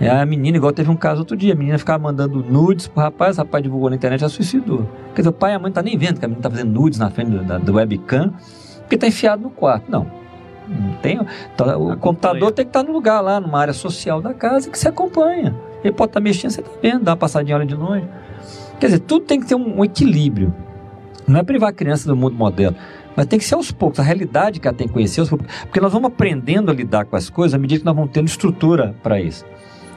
[0.00, 3.02] É a menina, igual teve um caso outro dia, a menina ficava mandando nudes pro
[3.02, 4.88] rapaz, o rapaz divulgou na internet, já suicidou.
[5.16, 6.48] Quer dizer, o pai e a mãe não tá nem vendo que a menina tá
[6.48, 8.32] fazendo nudes na frente do, da, do webcam,
[8.82, 9.90] porque tá enfiado no quarto.
[9.90, 10.06] Não.
[10.68, 11.18] Não tem.
[11.56, 14.70] Tá, o computador tem que estar tá no lugar lá, numa área social da casa
[14.70, 15.56] que você acompanha.
[15.82, 18.06] Ele pode estar tá mexendo, você tá vendo, dá uma passadinha hora de longe.
[18.78, 20.54] Quer dizer, tudo tem que ter um, um equilíbrio.
[21.26, 22.76] Não é privar a criança do mundo moderno.
[23.16, 25.24] Mas tem que ser aos poucos, a realidade que ela tem que conhecer.
[25.26, 28.26] Porque nós vamos aprendendo a lidar com as coisas à medida que nós vamos tendo
[28.26, 29.44] estrutura para isso.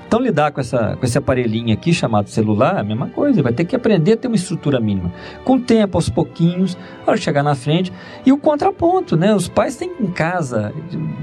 [0.07, 3.51] Então, lidar com, essa, com esse aparelhinho aqui chamado celular é a mesma coisa, vai
[3.51, 5.11] ter que aprender a ter uma estrutura mínima.
[5.43, 7.91] Com o tempo, aos pouquinhos, a chegar na frente.
[8.25, 9.35] E o contraponto, né?
[9.35, 10.73] Os pais têm em casa,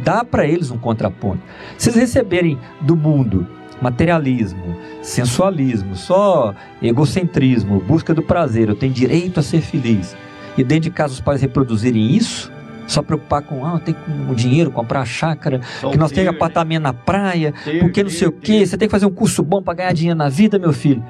[0.04, 1.40] dá para eles um contraponto.
[1.78, 3.46] Se eles receberem do mundo
[3.80, 10.16] materialismo, sensualismo, só egocentrismo, busca do prazer, eu tenho direito a ser feliz.
[10.56, 12.52] E dentro de casa os pais reproduzirem isso,
[12.86, 13.94] só preocupar com, ah, tem
[14.30, 18.10] o dinheiro, comprar a chácara, Só que nós temos apartamento na praia, ter, porque não
[18.10, 20.28] sei ter, o quê, você tem que fazer um curso bom para ganhar dinheiro na
[20.28, 21.02] vida, meu filho.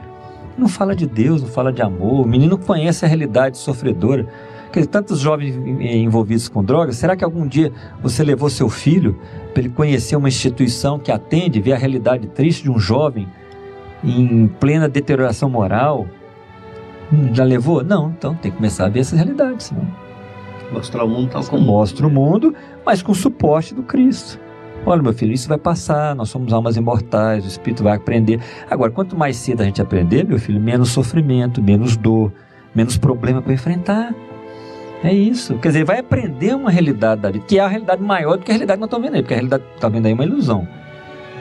[0.57, 4.27] Não fala de Deus, não fala de amor, o menino conhece a realidade sofredora.
[4.90, 9.18] Tantos jovens envolvidos com drogas, será que algum dia você levou seu filho
[9.52, 13.28] para ele conhecer uma instituição que atende, ver a realidade triste de um jovem
[14.02, 16.06] em plena deterioração moral?
[17.12, 17.84] Hum, já levou?
[17.84, 19.87] Não, então tem que começar a ver essa realidade, senão
[20.72, 21.62] Mostrar o mundo tal como.
[21.62, 24.40] Mostra o mundo, mas com o suporte do Cristo.
[24.87, 28.40] Olha, meu filho, isso vai passar, nós somos almas imortais, o Espírito vai aprender.
[28.68, 32.32] Agora, quanto mais cedo a gente aprender, meu filho, menos sofrimento, menos dor,
[32.74, 34.14] menos problema para enfrentar.
[35.04, 35.58] É isso.
[35.58, 38.50] Quer dizer, vai aprender uma realidade da vida, que é a realidade maior do que
[38.50, 40.14] a realidade que nós estamos vendo aí, porque a realidade que está vendo aí é
[40.14, 40.66] uma ilusão.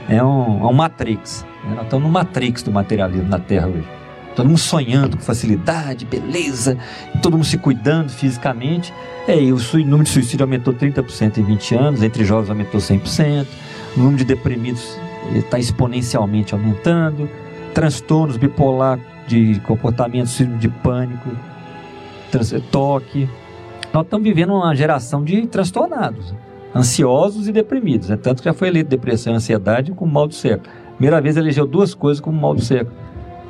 [0.09, 1.45] É um, é um matrix.
[1.63, 1.75] Né?
[1.75, 3.87] Nós estamos no matrix do materialismo na Terra hoje.
[4.35, 6.77] Todo mundo sonhando com facilidade, beleza,
[7.21, 8.93] todo mundo se cuidando fisicamente.
[9.27, 13.45] É, e o número de suicídio aumentou 30% em 20 anos, entre jovens aumentou 100%,
[13.95, 14.99] o número de deprimidos
[15.35, 17.29] está exponencialmente aumentando,
[17.73, 21.29] transtornos bipolar de comportamento, síndrome de pânico,
[22.29, 23.29] trans, toque.
[23.93, 26.33] Nós estamos vivendo uma geração de transtornados,
[26.75, 28.09] ansiosos e deprimidos.
[28.09, 30.67] É tanto que já foi eleito depressão e ansiedade como mal do século.
[30.95, 32.95] Primeira vez elegeu duas coisas como mal do século.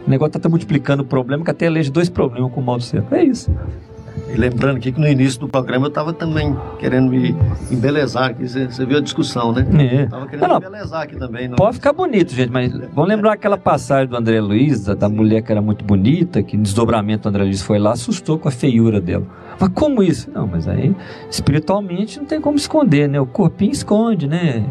[0.05, 2.83] O negócio está multiplicando o problema que até elege dois problemas com o mal do
[2.83, 3.15] século.
[3.15, 3.49] É isso.
[4.33, 7.33] E lembrando aqui que no início do programa eu estava também querendo me
[7.71, 8.45] embelezar aqui.
[8.45, 9.65] Você, viu a discussão, né?
[9.79, 10.03] É.
[10.03, 11.47] Estava querendo não, embelezar aqui também.
[11.47, 11.55] Não...
[11.55, 15.41] Pode ficar bonito, gente, mas vamos lembrar aquela passagem do André Luiz, da, da mulher
[15.41, 18.51] que era muito bonita, que no desdobramento do André Luiz foi lá, assustou com a
[18.51, 19.25] feiura dela.
[19.59, 20.31] Mas como isso?
[20.31, 20.95] Não, mas aí
[21.29, 23.19] espiritualmente não tem como esconder, né?
[23.19, 24.65] O corpinho esconde, né?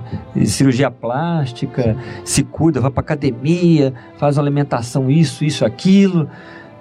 [0.44, 6.28] Cirurgia plástica, se cuida, vai para academia, faz uma alimentação, isso, isso, aquilo.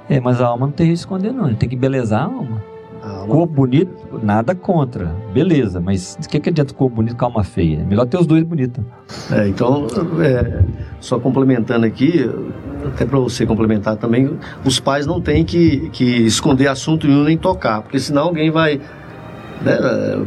[0.10, 1.54] É, mas a alma não tem que esconder, não.
[1.54, 2.71] Tem que belezar a alma.
[3.02, 5.16] Corpo bonito, nada contra.
[5.34, 7.80] Beleza, mas o que, que adianta corpo bonito com alma feia?
[7.80, 8.84] É melhor ter os dois bonitos.
[9.32, 9.88] É, então,
[10.22, 10.64] é,
[11.00, 12.30] só complementando aqui,
[12.86, 17.38] até para você complementar também, os pais não têm que, que esconder assunto nenhum nem
[17.38, 18.80] tocar, porque senão alguém vai.
[19.62, 19.78] Né,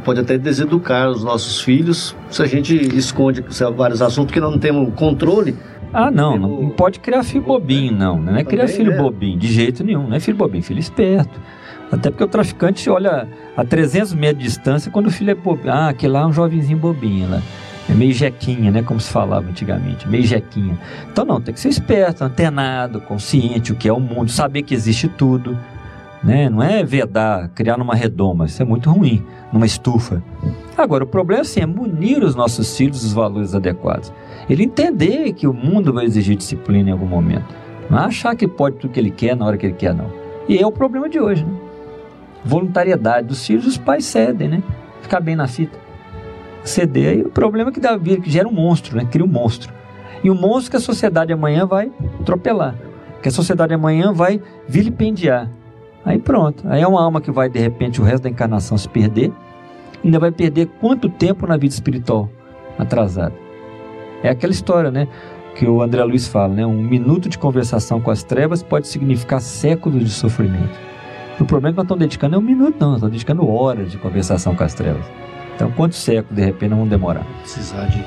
[0.04, 3.44] pode até deseducar os nossos filhos se a gente esconde
[3.76, 5.56] vários assuntos que não temos controle.
[5.92, 8.20] Ah, não, não pode criar filho bobinho, não.
[8.20, 8.96] Não é criar filho é.
[8.96, 10.08] bobinho, de jeito nenhum.
[10.08, 11.40] Não é filho bobinho, filho esperto.
[11.90, 15.72] Até porque o traficante olha a 300 metros de distância quando o filho é bobinho.
[15.72, 17.42] Ah, aquele lá é um jovenzinho bobinho lá.
[17.88, 18.82] É meio jequinha, né?
[18.82, 20.78] Como se falava antigamente, meio jequinha.
[21.12, 24.74] Então não, tem que ser esperto, antenado, consciente o que é o mundo, saber que
[24.74, 25.58] existe tudo.
[26.22, 26.48] Né?
[26.48, 30.22] Não é vedar, criar numa redoma, isso é muito ruim, numa estufa.
[30.76, 34.10] Agora, o problema assim, é munir os nossos filhos dos valores adequados.
[34.48, 37.54] Ele entender que o mundo vai exigir disciplina em algum momento.
[37.90, 40.10] Não é achar que pode tudo que ele quer na hora que ele quer, não.
[40.48, 41.63] E é o problema de hoje, né?
[42.44, 44.62] Voluntariedade dos filhos, os pais cedem, né?
[45.00, 45.78] Ficar bem na fita.
[46.62, 47.10] Ceder.
[47.10, 49.04] Aí o problema é que dá que gera um monstro, né?
[49.10, 49.72] Cria um monstro.
[50.22, 52.74] E o monstro que a sociedade amanhã vai atropelar.
[53.22, 55.50] Que a sociedade amanhã vai vilipendiar.
[56.04, 56.64] Aí pronto.
[56.68, 59.32] Aí é uma alma que vai, de repente, o resto da encarnação se perder.
[60.02, 62.28] Ainda vai perder quanto tempo na vida espiritual
[62.78, 63.34] atrasada.
[64.22, 65.08] É aquela história, né?
[65.54, 66.66] Que o André Luiz fala, né?
[66.66, 70.93] Um minuto de conversação com as trevas pode significar séculos de sofrimento.
[71.40, 73.90] O problema é que nós estamos dedicando é um minuto, não, nós estamos dedicando horas
[73.90, 75.04] de conversação com as trevas.
[75.54, 77.24] Então, quantos séculos, de repente, vão demorar?
[77.40, 78.04] Precisar de.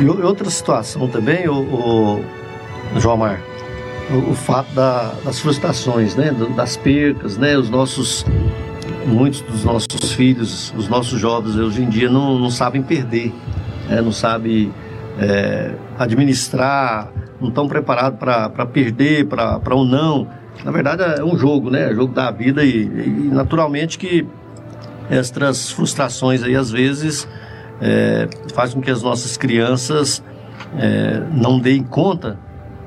[0.00, 2.20] E outra situação também, o,
[2.94, 3.40] o João Mar,
[4.10, 8.24] o, o fato da, das frustrações, né, das percas, né, os nossos
[9.06, 13.32] muitos dos nossos filhos, os nossos jovens hoje em dia não, não sabem perder,
[13.88, 14.72] né, não sabem
[15.18, 20.28] é, administrar, não estão preparados para perder, para um não.
[20.64, 21.90] Na verdade é um jogo, né?
[21.90, 24.26] É jogo da vida e, e naturalmente que
[25.10, 27.28] estas frustrações aí às vezes
[27.80, 30.22] é, faz com que as nossas crianças
[30.78, 32.38] é, não deem conta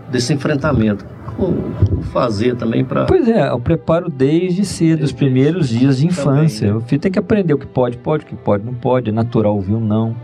[0.10, 1.06] desse enfrentamento.
[1.36, 3.06] Como fazer também para.
[3.06, 6.68] Pois é, eu preparo desde cedo, os primeiros dias de infância.
[6.68, 6.86] Também, né?
[6.86, 9.10] O filho tem que aprender o que pode, pode, o que pode, não pode.
[9.10, 10.16] É natural ouvir um não.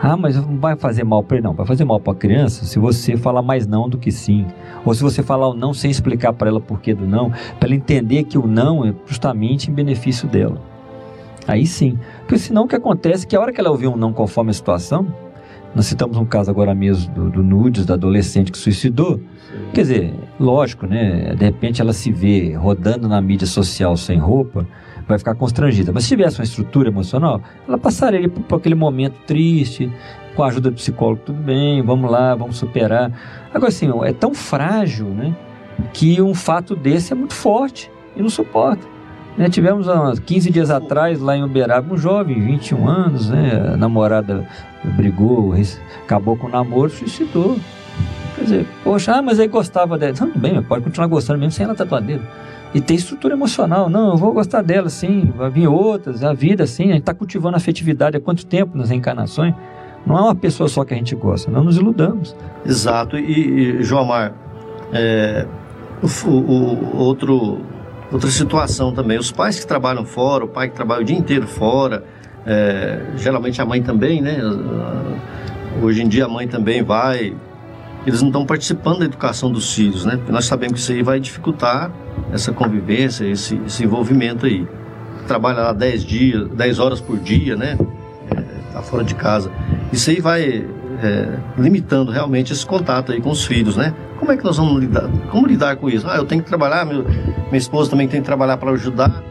[0.00, 1.54] Ah, mas não vai fazer mal para ele, não.
[1.54, 4.46] Vai fazer mal para a criança se você falar mais não do que sim.
[4.84, 7.68] Ou se você falar o não sem explicar para ela por que do não, para
[7.68, 10.60] ela entender que o não é justamente em benefício dela.
[11.46, 11.98] Aí sim.
[12.20, 14.50] Porque senão o que acontece é que a hora que ela ouvir um não conforme
[14.50, 15.06] a situação,
[15.74, 19.20] nós citamos um caso agora mesmo do, do Nudes, da adolescente que suicidou.
[19.72, 21.34] Quer dizer, lógico, né?
[21.34, 24.66] De repente ela se vê rodando na mídia social sem roupa,
[25.06, 25.92] vai ficar constrangida.
[25.92, 29.90] Mas se tivesse uma estrutura emocional, ela passaria por, por aquele momento triste,
[30.34, 33.12] com a ajuda do psicólogo, tudo bem, vamos lá, vamos superar.
[33.52, 35.34] Agora, assim, é tão frágil, né?
[35.92, 38.94] Que um fato desse é muito forte e não suporta.
[39.36, 43.76] Né, tivemos há 15 dias atrás, lá em Uberaba, um jovem, 21 anos, né, a
[43.76, 44.46] namorada
[44.96, 45.54] brigou,
[46.04, 47.58] acabou com o namoro, suicidou.
[48.34, 50.12] Quer dizer, poxa, ah, mas aí gostava dela.
[50.12, 52.22] Tudo bem, pode continuar gostando mesmo sem ela tatuadeira.
[52.74, 53.88] E tem estrutura emocional.
[53.88, 55.32] Não, eu vou gostar dela, sim.
[55.36, 56.84] Vai vir outras, a vida, sim.
[56.84, 59.54] A gente está cultivando afetividade há quanto tempo nas reencarnações?
[60.04, 62.36] Não é uma pessoa só que a gente gosta, não nos iludamos.
[62.66, 63.16] Exato.
[63.16, 64.34] E, e João Mar,
[64.92, 65.46] é,
[66.02, 67.60] o, o, outro
[68.12, 69.18] outra situação também.
[69.18, 72.04] Os pais que trabalham fora, o pai que trabalha o dia inteiro fora,
[72.46, 74.38] é, geralmente a mãe também, né?
[75.82, 77.34] Hoje em dia a mãe também vai.
[78.06, 80.16] Eles não estão participando da educação dos filhos, né?
[80.16, 81.90] Porque nós sabemos que isso aí vai dificultar
[82.32, 84.66] essa convivência, esse, esse envolvimento aí.
[85.26, 87.78] Trabalha lá 10 dias, 10 horas por dia, né?
[88.30, 89.50] É, tá fora de casa.
[89.90, 90.66] Isso aí vai
[91.02, 93.94] é, limitando realmente esse contato aí com os filhos, né?
[94.18, 95.08] Como é que nós vamos lidar?
[95.30, 96.06] Como lidar com isso?
[96.08, 99.22] Ah, eu tenho que trabalhar, meu, minha esposa também tem que trabalhar para ajudar.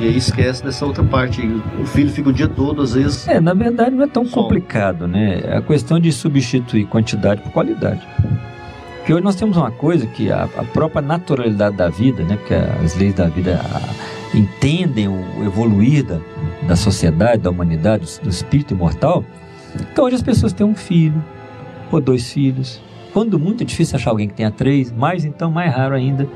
[0.00, 1.40] E aí esquece dessa outra parte.
[1.80, 3.26] O filho fica o dia todo, às vezes.
[3.28, 4.42] É, na verdade não é tão só.
[4.42, 5.40] complicado, né?
[5.44, 8.06] É a questão de substituir quantidade por qualidade.
[8.98, 12.36] Porque hoje nós temos uma coisa que a, a própria naturalidade da vida, né?
[12.36, 16.18] Porque as leis da vida a, entendem o evoluir da,
[16.66, 19.24] da sociedade, da humanidade, do, do espírito imortal.
[19.92, 21.22] Então hoje as pessoas têm um filho
[21.90, 22.80] ou dois filhos.
[23.12, 26.26] Quando muito é difícil achar alguém que tenha três, mais então mais raro ainda.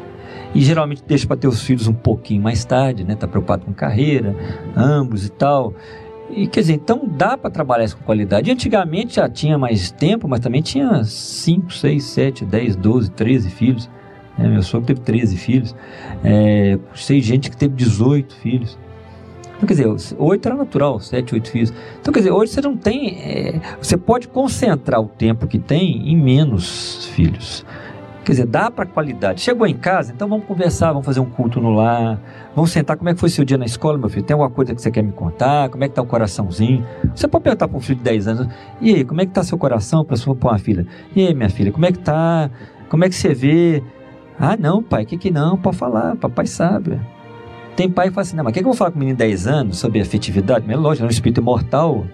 [0.54, 3.14] E geralmente deixa para ter os filhos um pouquinho mais tarde, né?
[3.14, 4.34] Tá preocupado com carreira,
[4.76, 5.74] ambos e tal.
[6.30, 8.50] E quer dizer, então dá para trabalhar isso com qualidade.
[8.50, 13.50] E antigamente já tinha mais tempo, mas também tinha 5, 6, 7, 10, 12, 13
[13.50, 13.90] filhos.
[14.38, 15.74] É, meu sogro teve 13 filhos.
[16.22, 18.78] É, sei gente que teve 18 filhos.
[19.56, 21.72] Então, quer dizer, oito era natural, sete, oito filhos.
[22.00, 23.18] Então, quer dizer, hoje você não tem.
[23.20, 27.66] É, você pode concentrar o tempo que tem em menos filhos.
[28.28, 29.40] Quer dizer, dá para qualidade.
[29.40, 32.20] Chegou em casa, então vamos conversar, vamos fazer um culto no lar,
[32.54, 32.94] vamos sentar.
[32.94, 34.22] Como é que foi seu dia na escola, meu filho?
[34.22, 35.70] Tem alguma coisa que você quer me contar?
[35.70, 36.86] Como é que tá o coraçãozinho?
[37.14, 38.48] Você pode perguntar para um filho de 10 anos:
[38.82, 40.86] e aí, como é que tá seu coração para sua uma filha?
[41.16, 42.50] E aí, minha filha, como é que tá?
[42.90, 43.82] Como é que você vê?
[44.38, 45.56] Ah, não, pai, que que não?
[45.56, 47.00] Pode falar, papai sabe.
[47.76, 48.98] Tem pai que fala assim, não, mas o que, que eu vou falar com o
[48.98, 50.66] menino de 10 anos sobre afetividade?
[50.66, 52.04] Mas é lógico, é um espírito imortal.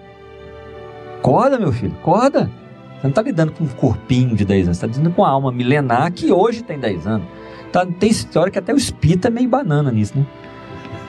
[1.19, 2.49] Acorda, meu filho, acorda.
[2.97, 5.29] Você não está lidando com um corpinho de 10 anos, você está lidando com a
[5.29, 7.27] alma milenar que hoje tem 10 anos.
[7.71, 10.25] Tá, tem história que até o espírito é meio banana nisso, né?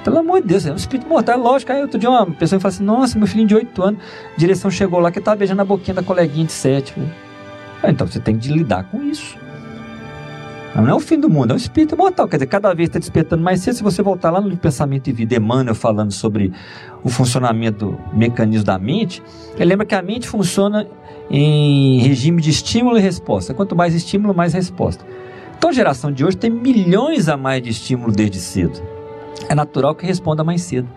[0.03, 1.73] Pelo amor de Deus, é um espírito mortal, é lógico.
[1.73, 4.01] Aí outro dia uma pessoa fala assim, nossa, meu filhinho de 8 anos,
[4.35, 6.95] a direção chegou lá que estava beijando a boquinha da coleguinha de 7.
[7.83, 9.37] Ah, então você tem que lidar com isso.
[10.77, 12.29] Não é o fim do mundo, é um espírito imortal.
[12.29, 13.75] Quer dizer, cada vez está despertando mais cedo.
[13.75, 16.53] Se você voltar lá no livro Pensamento e Vida, Emmanuel falando sobre
[17.03, 19.23] o funcionamento do mecanismo da mente,
[19.57, 20.87] ele lembra que a mente funciona
[21.31, 23.55] em regime de estímulo e resposta.
[23.55, 25.05] Quanto mais estímulo, mais resposta.
[25.57, 28.81] Então a geração de hoje tem milhões a mais de estímulo desde cedo.
[29.49, 30.89] É natural que responda mais cedo.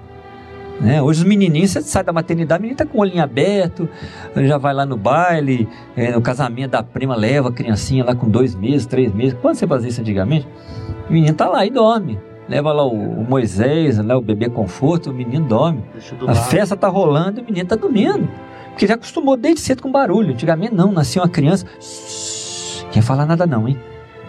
[0.79, 1.01] Né?
[1.01, 3.89] Hoje os menininhos, você sai da maternidade, o menino está com o olhinho aberto,
[4.35, 8.29] já vai lá no baile, é, no casamento da prima, leva a criancinha lá com
[8.29, 9.37] dois meses, três meses.
[9.41, 10.47] Quando você fazia isso antigamente?
[11.09, 12.17] O menino está lá e dorme.
[12.47, 15.83] Leva lá o, o Moisés, né, o bebê conforto, o menino dorme.
[16.27, 18.27] A festa está rolando e o menino está dormindo.
[18.79, 20.31] Porque já acostumou desde cedo com barulho.
[20.31, 21.65] Antigamente não, nascia uma criança.
[21.81, 23.77] Shhh, quem falar nada não, hein?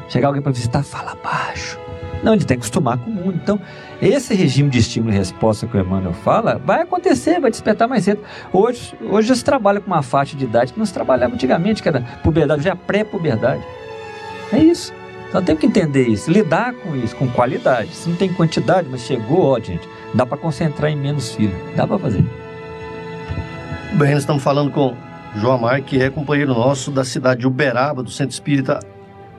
[0.09, 1.79] Chegar alguém para visitar, fala baixo.
[2.25, 3.39] Não, ele tem que acostumar com o mundo.
[3.41, 3.61] Então,
[4.03, 8.03] esse regime de estímulo e resposta que o Emmanuel fala vai acontecer, vai despertar mais
[8.03, 8.23] cedo.
[8.53, 11.81] Hoje, hoje já se trabalha com uma faixa de idade que não se trabalhava antigamente,
[11.81, 13.63] que era puberdade, já é pré-puberdade.
[14.53, 14.93] É isso.
[15.29, 17.95] Então tem que entender isso, lidar com isso, com qualidade.
[17.95, 21.55] Se não tem quantidade, mas chegou, ó, gente, dá para concentrar em menos filhos.
[21.77, 22.50] Dá para fazer.
[23.93, 24.95] Bem, nós estamos falando com
[25.37, 28.79] João Amar, que é companheiro nosso da cidade de Uberaba, do Centro Espírita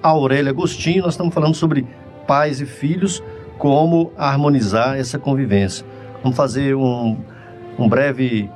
[0.03, 1.03] Aurélia Agostinho.
[1.03, 1.87] Nós estamos falando sobre
[2.27, 3.23] pais e filhos,
[3.57, 5.85] como harmonizar essa convivência.
[6.21, 7.17] Vamos fazer um,
[7.79, 8.49] um, breve,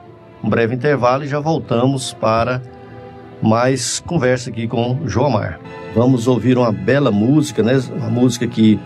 [0.43, 2.61] um breve intervalo e já voltamos para
[3.41, 5.59] mais conversa aqui com João Amar.
[5.95, 7.79] Vamos ouvir uma bela música, né?
[7.95, 8.77] Uma música que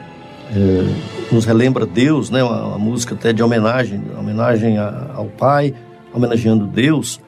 [0.52, 2.44] é, nos relembra Deus, né?
[2.44, 5.74] Uma, uma, música até de homenagem, homenagem a, ao Pai,
[6.14, 7.20] homenageando Deus.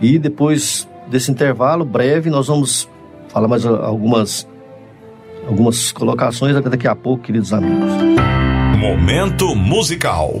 [0.00, 2.88] E depois desse intervalo breve, nós vamos
[3.28, 4.48] falar mais algumas
[5.46, 7.90] algumas colocações daqui a pouco, queridos amigos.
[8.78, 10.40] Momento musical.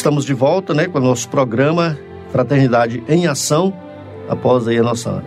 [0.00, 1.98] Estamos de volta, né, com o nosso programa
[2.32, 3.70] Fraternidade em Ação,
[4.30, 5.22] após aí a nossa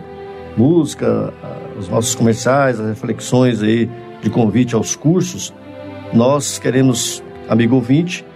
[0.56, 1.32] música,
[1.78, 3.88] os nossos comerciais, as reflexões aí
[4.20, 5.54] de convite aos cursos.
[6.12, 8.26] Nós queremos, amigo ouvinte,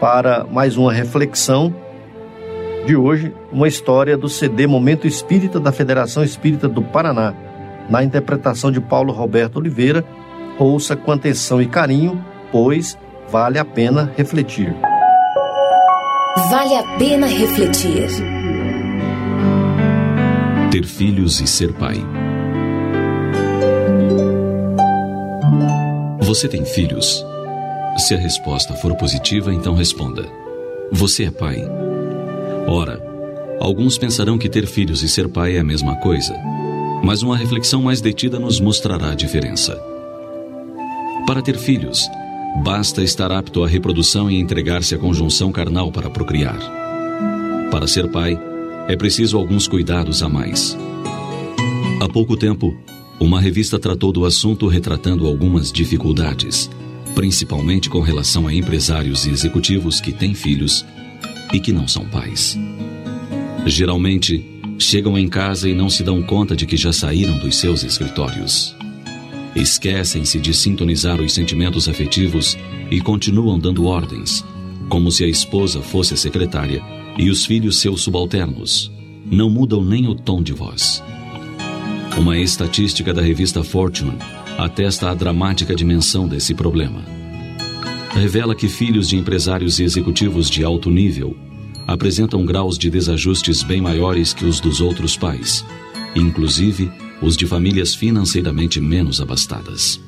[0.00, 1.72] para mais uma reflexão
[2.84, 7.32] de hoje, uma história do CD Momento Espírita da Federação Espírita do Paraná,
[7.88, 10.04] na interpretação de Paulo Roberto Oliveira.
[10.58, 12.20] Ouça com atenção e carinho,
[12.50, 12.98] pois
[13.30, 14.74] vale a pena refletir.
[16.36, 18.08] Vale a pena refletir.
[20.72, 21.94] Ter filhos e ser pai.
[26.20, 27.24] Você tem filhos?
[27.98, 30.24] Se a resposta for positiva, então responda:
[30.90, 31.64] Você é pai.
[32.66, 33.00] Ora,
[33.60, 36.36] alguns pensarão que ter filhos e ser pai é a mesma coisa,
[37.04, 39.80] mas uma reflexão mais detida nos mostrará a diferença.
[41.28, 42.08] Para ter filhos,
[42.62, 46.58] Basta estar apto à reprodução e entregar-se à conjunção carnal para procriar.
[47.70, 48.38] Para ser pai,
[48.86, 50.76] é preciso alguns cuidados a mais.
[52.00, 52.76] Há pouco tempo,
[53.18, 56.70] uma revista tratou do assunto retratando algumas dificuldades,
[57.14, 60.84] principalmente com relação a empresários e executivos que têm filhos
[61.52, 62.58] e que não são pais.
[63.66, 64.44] Geralmente,
[64.78, 68.73] chegam em casa e não se dão conta de que já saíram dos seus escritórios.
[69.54, 72.58] Esquecem-se de sintonizar os sentimentos afetivos
[72.90, 74.44] e continuam dando ordens,
[74.88, 76.82] como se a esposa fosse a secretária
[77.16, 78.90] e os filhos seus subalternos.
[79.24, 81.02] Não mudam nem o tom de voz.
[82.18, 84.18] Uma estatística da revista Fortune
[84.58, 87.04] atesta a dramática dimensão desse problema.
[88.10, 91.36] Revela que filhos de empresários e executivos de alto nível
[91.86, 95.64] apresentam graus de desajustes bem maiores que os dos outros pais,
[96.14, 96.90] inclusive
[97.24, 99.98] os de famílias financeiramente menos abastadas.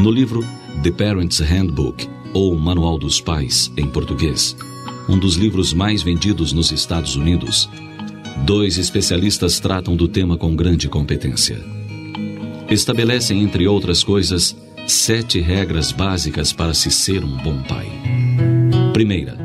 [0.00, 0.42] No livro
[0.82, 4.56] The Parent's Handbook, ou Manual dos Pais, em português,
[5.06, 7.68] um dos livros mais vendidos nos Estados Unidos,
[8.44, 11.62] dois especialistas tratam do tema com grande competência.
[12.70, 14.56] Estabelecem, entre outras coisas,
[14.86, 17.86] sete regras básicas para se ser um bom pai.
[18.94, 19.36] Primeira,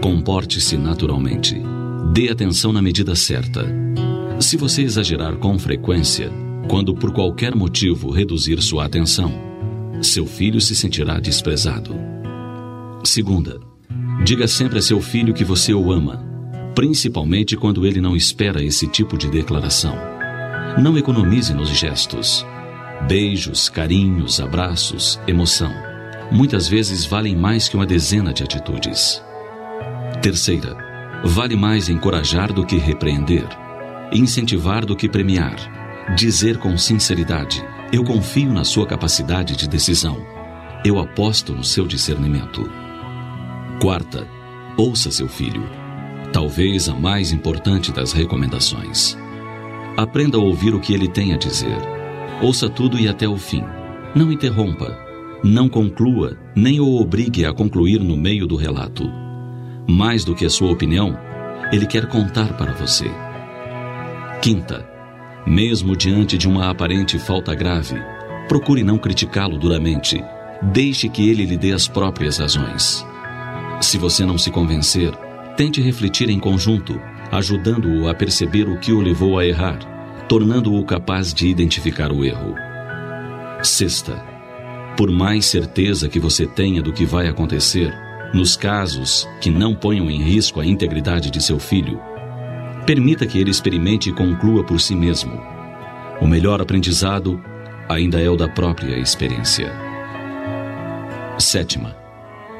[0.00, 1.60] comporte-se naturalmente.
[2.14, 3.66] Dê atenção na medida certa
[4.38, 6.30] se você exagerar com frequência,
[6.68, 9.32] quando por qualquer motivo reduzir sua atenção,
[10.02, 11.94] seu filho se sentirá desprezado.
[13.02, 13.58] Segunda,
[14.24, 16.22] diga sempre a seu filho que você o ama,
[16.74, 19.96] principalmente quando ele não espera esse tipo de declaração.
[20.78, 22.44] Não economize nos gestos.
[23.08, 25.72] Beijos, carinhos, abraços, emoção.
[26.30, 29.22] Muitas vezes valem mais que uma dezena de atitudes.
[30.20, 30.76] Terceira,
[31.24, 33.46] vale mais encorajar do que repreender
[34.12, 35.56] incentivar do que premiar.
[36.16, 40.24] Dizer com sinceridade: Eu confio na sua capacidade de decisão.
[40.84, 42.70] Eu aposto no seu discernimento.
[43.80, 44.26] Quarta,
[44.76, 45.68] ouça seu filho.
[46.32, 49.16] Talvez a mais importante das recomendações.
[49.96, 51.76] Aprenda a ouvir o que ele tem a dizer.
[52.40, 53.64] Ouça tudo e até o fim.
[54.14, 54.98] Não interrompa.
[55.42, 59.10] Não conclua, nem o obrigue a concluir no meio do relato.
[59.88, 61.16] Mais do que a sua opinião,
[61.72, 63.10] ele quer contar para você.
[64.46, 64.88] Quinta,
[65.44, 68.00] mesmo diante de uma aparente falta grave,
[68.46, 70.22] procure não criticá-lo duramente.
[70.62, 73.04] Deixe que ele lhe dê as próprias razões.
[73.80, 75.12] Se você não se convencer,
[75.56, 76.96] tente refletir em conjunto,
[77.32, 79.80] ajudando-o a perceber o que o levou a errar,
[80.28, 82.54] tornando-o capaz de identificar o erro.
[83.64, 84.14] Sexta,
[84.96, 87.92] por mais certeza que você tenha do que vai acontecer,
[88.32, 92.00] nos casos que não ponham em risco a integridade de seu filho,
[92.86, 95.42] Permita que ele experimente e conclua por si mesmo.
[96.20, 97.42] O melhor aprendizado
[97.88, 99.72] ainda é o da própria experiência.
[101.36, 101.96] Sétima,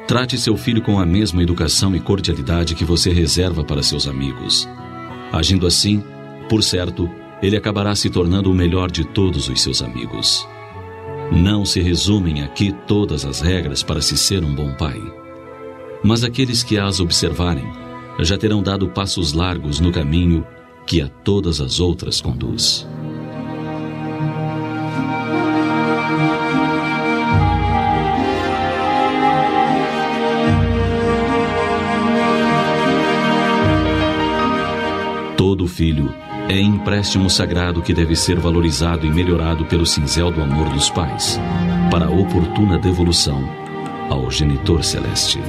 [0.05, 4.67] trate seu filho com a mesma educação e cordialidade que você reserva para seus amigos.
[5.31, 6.03] Agindo assim,
[6.49, 7.09] por certo,
[7.41, 10.45] ele acabará se tornando o melhor de todos os seus amigos.
[11.31, 15.01] Não se resumem aqui todas as regras para se ser um bom pai.
[16.03, 17.86] Mas aqueles que as observarem
[18.23, 20.45] já terão dado passos largos no caminho
[20.85, 22.87] que a todas as outras conduz.
[35.35, 36.13] Todo filho
[36.49, 41.39] é empréstimo sagrado que deve ser valorizado e melhorado pelo cinzel do amor dos pais,
[41.91, 43.43] para a oportuna devolução
[44.09, 45.39] ao genitor celeste.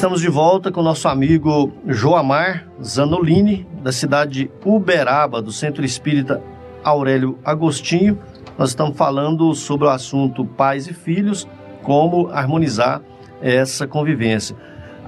[0.00, 6.42] Estamos de volta com nosso amigo Joamar Zanolini, da cidade de Uberaba, do Centro Espírita
[6.82, 8.18] Aurélio Agostinho.
[8.56, 11.46] Nós estamos falando sobre o assunto pais e filhos,
[11.82, 13.02] como harmonizar
[13.42, 14.56] essa convivência.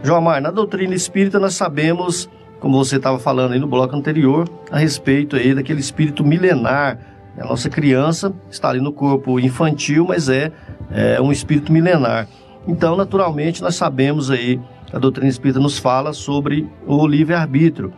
[0.03, 2.28] Joamar, na doutrina espírita nós sabemos,
[2.61, 6.99] como você estava falando aí no bloco anterior, a respeito aí daquele espírito milenar.
[7.38, 10.53] A nossa criança está ali no corpo infantil, mas é,
[10.90, 12.28] é um espírito milenar.
[12.66, 14.61] Então, naturalmente, nós sabemos aí,
[14.93, 17.93] a doutrina espírita nos fala sobre o livre-arbítrio.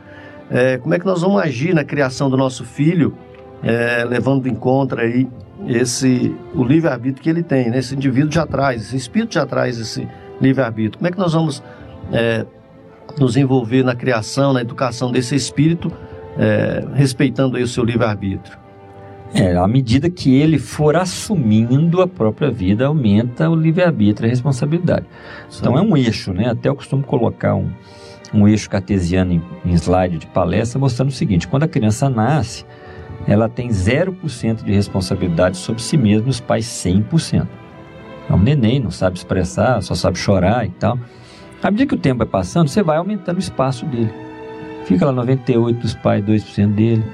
[0.51, 3.15] É, como é que nós vamos agir na criação do nosso filho,
[3.63, 5.27] é, levando em conta aí
[5.67, 7.79] esse o livre-arbítrio que ele tem, né?
[7.79, 10.07] Esse indivíduo já traz, esse espírito já traz esse
[10.41, 10.99] livre-arbítrio.
[10.99, 11.63] Como é que nós vamos
[12.13, 12.45] é,
[13.19, 15.91] nos envolver na criação, na educação desse espírito,
[16.37, 18.64] é, respeitando aí o seu livre-arbítrio?
[19.35, 24.31] É, à medida que ele for assumindo a própria vida, aumenta o livre-arbítrio e a
[24.31, 25.07] responsabilidade.
[25.49, 25.59] Sim.
[25.61, 26.51] Então é um eixo, né?
[26.51, 27.69] Até eu costumo colocar um,
[28.33, 32.65] um eixo cartesiano em, em slide de palestra mostrando o seguinte: quando a criança nasce,
[33.27, 37.49] ela tem 0% de responsabilidade sobre si mesma, os pais 100%.
[38.31, 40.97] É um neném, não sabe expressar, só sabe chorar e tal.
[41.61, 44.13] À medida que o tempo vai passando, você vai aumentando o espaço dele.
[44.85, 47.05] Fica lá 98 dos pais, 2% dele,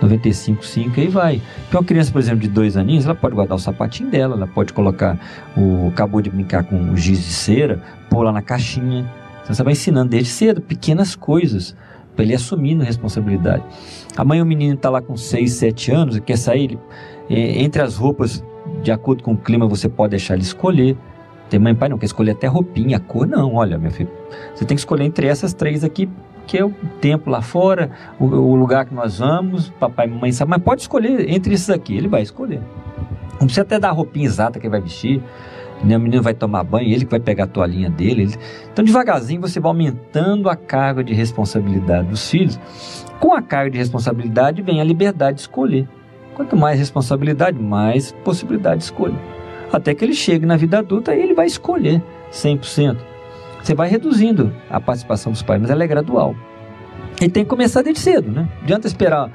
[0.00, 1.42] 95, 5, aí vai.
[1.62, 4.46] Porque uma criança, por exemplo, de dois aninhos, ela pode guardar o sapatinho dela, ela
[4.46, 5.18] pode colocar
[5.56, 5.88] o.
[5.88, 9.10] acabou de brincar com o giz de cera, pôr lá na caixinha.
[9.42, 11.76] Então você vai ensinando desde cedo pequenas coisas
[12.14, 13.62] para ele assumindo responsabilidade.
[14.16, 16.78] Amanhã o menino está lá com 6, 7 anos e quer sair, ele,
[17.28, 18.44] é, entre as roupas
[18.82, 20.96] de acordo com o clima, você pode deixar ele escolher.
[21.48, 23.54] Tem mãe e pai não quer escolher até roupinha, a cor não.
[23.54, 24.10] Olha, meu filho,
[24.54, 26.08] você tem que escolher entre essas três aqui,
[26.50, 30.32] que é o tempo lá fora, o, o lugar que nós vamos, papai e mamãe
[30.32, 32.60] sabe, mas pode escolher entre esses aqui, ele vai escolher.
[33.34, 35.22] Não precisa até dar a roupinha exata que ele vai vestir.
[35.84, 35.96] Né?
[35.96, 38.22] O menino vai tomar banho, ele que vai pegar a toalhinha dele.
[38.22, 38.34] Ele...
[38.72, 42.58] Então, devagarzinho, você vai aumentando a carga de responsabilidade dos filhos.
[43.20, 45.88] Com a carga de responsabilidade vem a liberdade de escolher.
[46.34, 49.14] Quanto mais responsabilidade, mais possibilidade de escolha.
[49.72, 53.09] Até que ele chegue na vida adulta e ele vai escolher 100%.
[53.62, 56.34] Você vai reduzindo a participação dos pais, mas ela é gradual.
[57.20, 58.48] Ele tem que começar desde cedo, né?
[58.56, 59.30] Não adianta esperar.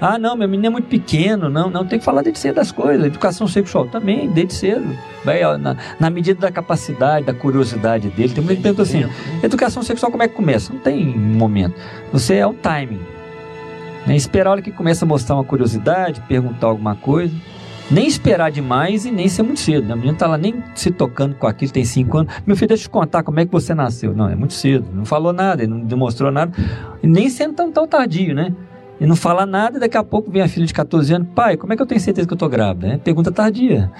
[0.00, 1.50] Ah, não, meu menino é muito pequeno.
[1.50, 3.04] Não, não, tem que falar desde cedo das coisas.
[3.04, 4.96] Educação sexual também, desde cedo.
[5.24, 8.32] Vai, ó, na, na, medida da capacidade, da curiosidade dele.
[8.32, 9.06] Tem gente pergunta assim:
[9.42, 10.72] educação sexual como é que começa?
[10.72, 11.74] Não tem momento.
[12.12, 13.00] Você é o timing.
[14.06, 14.16] Né?
[14.16, 17.34] Esperar a hora que começa a mostrar uma curiosidade, perguntar alguma coisa.
[17.90, 19.86] Nem esperar demais e nem ser muito cedo.
[19.86, 19.92] Né?
[19.92, 22.32] A menina está lá nem se tocando com aquilo, tem cinco anos.
[22.46, 24.14] Meu filho, deixa eu te contar como é que você nasceu.
[24.14, 24.86] Não, é muito cedo.
[24.92, 26.52] Não falou nada, não demonstrou nada.
[27.02, 28.54] E nem sendo tão, tão tardio, né?
[29.00, 31.28] E não fala nada e daqui a pouco vem a filha de 14 anos.
[31.34, 32.88] Pai, como é que eu tenho certeza que eu estou grávida?
[32.88, 33.90] É pergunta tardia.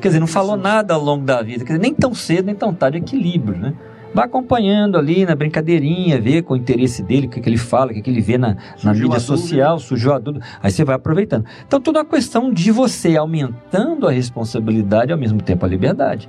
[0.00, 1.64] Quer dizer, não falou nada ao longo da vida.
[1.64, 2.98] Quer dizer, nem tão cedo, nem tão tarde.
[2.98, 3.72] Equilíbrio, né?
[4.12, 7.90] Vai acompanhando ali na brincadeirinha, vê com o interesse dele, o que, que ele fala,
[7.90, 9.88] o que, que ele vê na, na mídia social, dúvida.
[9.88, 10.44] surgiu a dúvida.
[10.62, 11.44] Aí você vai aproveitando.
[11.66, 15.68] Então, tudo é uma questão de você aumentando a responsabilidade e ao mesmo tempo a
[15.68, 16.28] liberdade.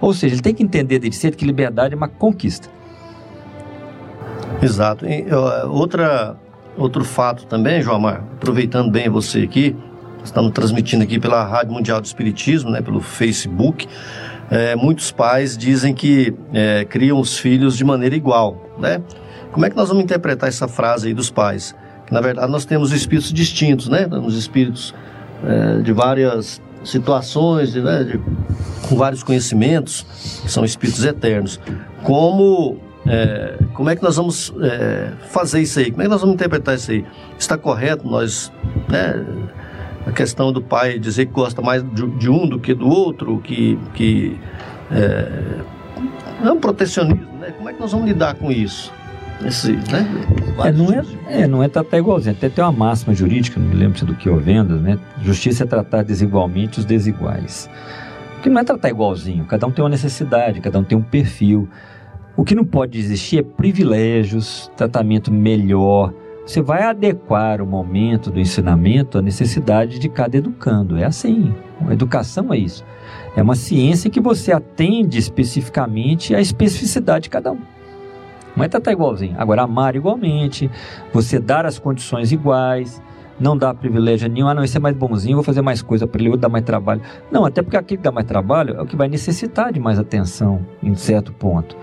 [0.00, 2.68] Ou seja, ele tem que entender desde cedo que liberdade é uma conquista.
[4.62, 5.06] Exato.
[5.06, 5.26] E,
[5.68, 6.36] outra,
[6.76, 9.76] outro fato também, João Amar, aproveitando bem você aqui,
[10.24, 13.86] estamos transmitindo aqui pela Rádio Mundial do Espiritismo, né, pelo Facebook
[14.50, 19.00] é, muitos pais dizem que é, criam os filhos de maneira igual, né?
[19.52, 21.74] Como é que nós vamos interpretar essa frase aí dos pais?
[22.06, 24.08] Que, na verdade, nós temos espíritos distintos, né?
[24.08, 24.94] Temos espíritos
[25.44, 28.04] é, de várias situações, de, né?
[28.04, 28.20] de,
[28.88, 30.06] com vários conhecimentos,
[30.42, 31.60] que são espíritos eternos.
[32.02, 35.90] Como, é, como é que nós vamos é, fazer isso aí?
[35.90, 37.04] Como é que nós vamos interpretar isso aí?
[37.38, 38.52] Está correto nós...
[38.88, 39.24] Né?
[40.06, 43.38] A questão do pai dizer que gosta mais de, de um do que do outro,
[43.38, 44.38] que, que
[44.90, 45.60] é,
[46.44, 47.52] é um protecionismo, né?
[47.56, 48.92] Como é que nós vamos lidar com isso?
[49.44, 50.06] Esse, né?
[50.64, 52.34] É, não é, é, não é tratar igualzinho.
[52.34, 54.98] Até tem uma máxima jurídica, não me lembro se é do que eu vendo, né?
[55.22, 57.68] Justiça é tratar desigualmente os desiguais.
[58.42, 61.68] Que não é tratar igualzinho, cada um tem uma necessidade, cada um tem um perfil.
[62.36, 66.12] O que não pode existir é privilégios, tratamento melhor.
[66.50, 70.96] Você vai adequar o momento do ensinamento à necessidade de cada educando.
[70.98, 71.54] É assim.
[71.86, 72.84] A educação é isso.
[73.36, 77.60] É uma ciência que você atende especificamente à especificidade de cada um.
[78.56, 79.36] Não é tratar igualzinho.
[79.38, 80.68] Agora, amar igualmente,
[81.12, 83.00] você dar as condições iguais,
[83.38, 84.48] não dar privilégio nenhum.
[84.48, 86.64] Ah, não, esse é mais bonzinho, vou fazer mais coisa para ele, outro dar mais
[86.64, 87.00] trabalho.
[87.30, 90.00] Não, até porque aquele que dá mais trabalho é o que vai necessitar de mais
[90.00, 91.76] atenção em certo ponto.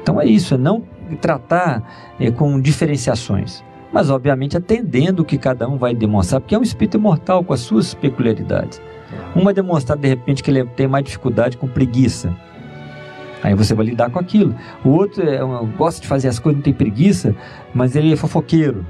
[0.00, 0.84] Então é isso, é não
[1.20, 6.58] tratar é, com diferenciações, mas obviamente atendendo o que cada um vai demonstrar, porque é
[6.58, 8.80] um espírito imortal com as suas peculiaridades.
[9.36, 12.34] Um vai demonstrar de repente que ele tem mais dificuldade com preguiça.
[13.42, 14.54] Aí você vai lidar com aquilo.
[14.84, 15.38] O outro é,
[15.76, 17.34] gosta de fazer as coisas, não tem preguiça,
[17.74, 18.86] mas ele é fofoqueiro.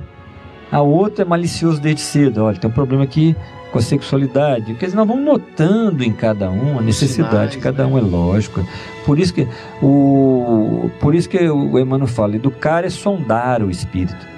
[0.70, 2.44] A outra é malicioso desde cedo.
[2.44, 3.34] Olha, tem um problema aqui
[3.70, 4.72] com a sexualidade.
[4.72, 8.64] Porque nós vamos notando em cada um a necessidade de cada um, é lógico.
[9.04, 9.48] Por isso que
[9.82, 14.32] o, por isso que o Emmanuel fala, educar é sondar o espírito.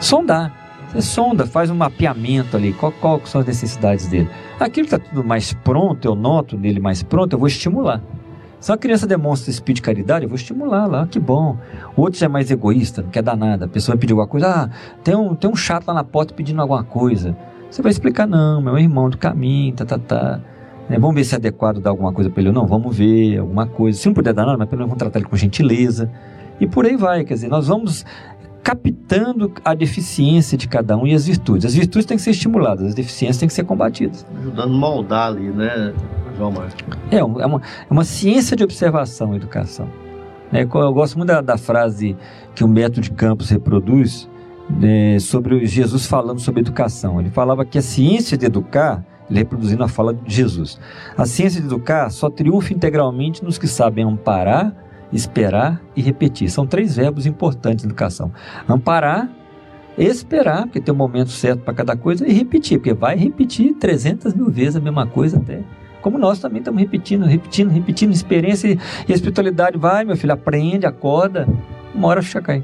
[0.00, 0.66] Sondar.
[0.88, 4.28] Você sonda, faz um mapeamento ali, qual, qual são as necessidades dele.
[4.58, 8.00] Aquilo que está tudo mais pronto, eu noto nele mais pronto, eu vou estimular.
[8.60, 11.58] Se uma criança demonstra espírito de caridade, eu vou estimular lá, que bom.
[11.96, 13.66] O outro já é mais egoísta, não quer dar nada.
[13.66, 14.70] A pessoa vai pedir alguma coisa, ah,
[15.04, 17.36] tem um, tem um chato lá na porta pedindo alguma coisa.
[17.70, 20.40] Você vai explicar, não, meu irmão do caminho, tá, tá, tá.
[20.88, 23.38] É, vamos ver se é adequado dar alguma coisa para ele ou não, vamos ver
[23.38, 23.98] alguma coisa.
[23.98, 26.10] Se não puder dar nada, mas pelo menos vamos tratar ele com gentileza.
[26.58, 28.06] E por aí vai, quer dizer, nós vamos
[28.66, 31.66] captando a deficiência de cada um e as virtudes.
[31.66, 34.26] As virtudes têm que ser estimuladas, as deficiências têm que ser combatidas.
[34.40, 35.94] Ajudando a moldar ali, né,
[36.36, 36.74] João Marcos?
[37.12, 39.88] É, é, uma, é uma ciência de observação a educação.
[40.52, 42.16] É, eu gosto muito da, da frase
[42.56, 44.28] que o método de Campos reproduz
[44.82, 47.20] é, sobre Jesus falando sobre educação.
[47.20, 50.76] Ele falava que a ciência de educar, ele reproduzindo a fala de Jesus,
[51.16, 54.74] a ciência de educar só triunfa integralmente nos que sabem amparar
[55.12, 56.50] esperar e repetir.
[56.50, 58.32] São três verbos importantes na educação:
[58.68, 59.28] amparar,
[59.96, 64.34] esperar, porque tem um momento certo para cada coisa, e repetir, porque vai repetir 300
[64.34, 65.60] mil vezes a mesma coisa até.
[66.02, 68.78] Como nós também estamos repetindo, repetindo, repetindo, experiência
[69.08, 71.48] e, espiritualidade vai, meu filho, aprende, acorda,
[71.94, 72.62] uma hora fica cai.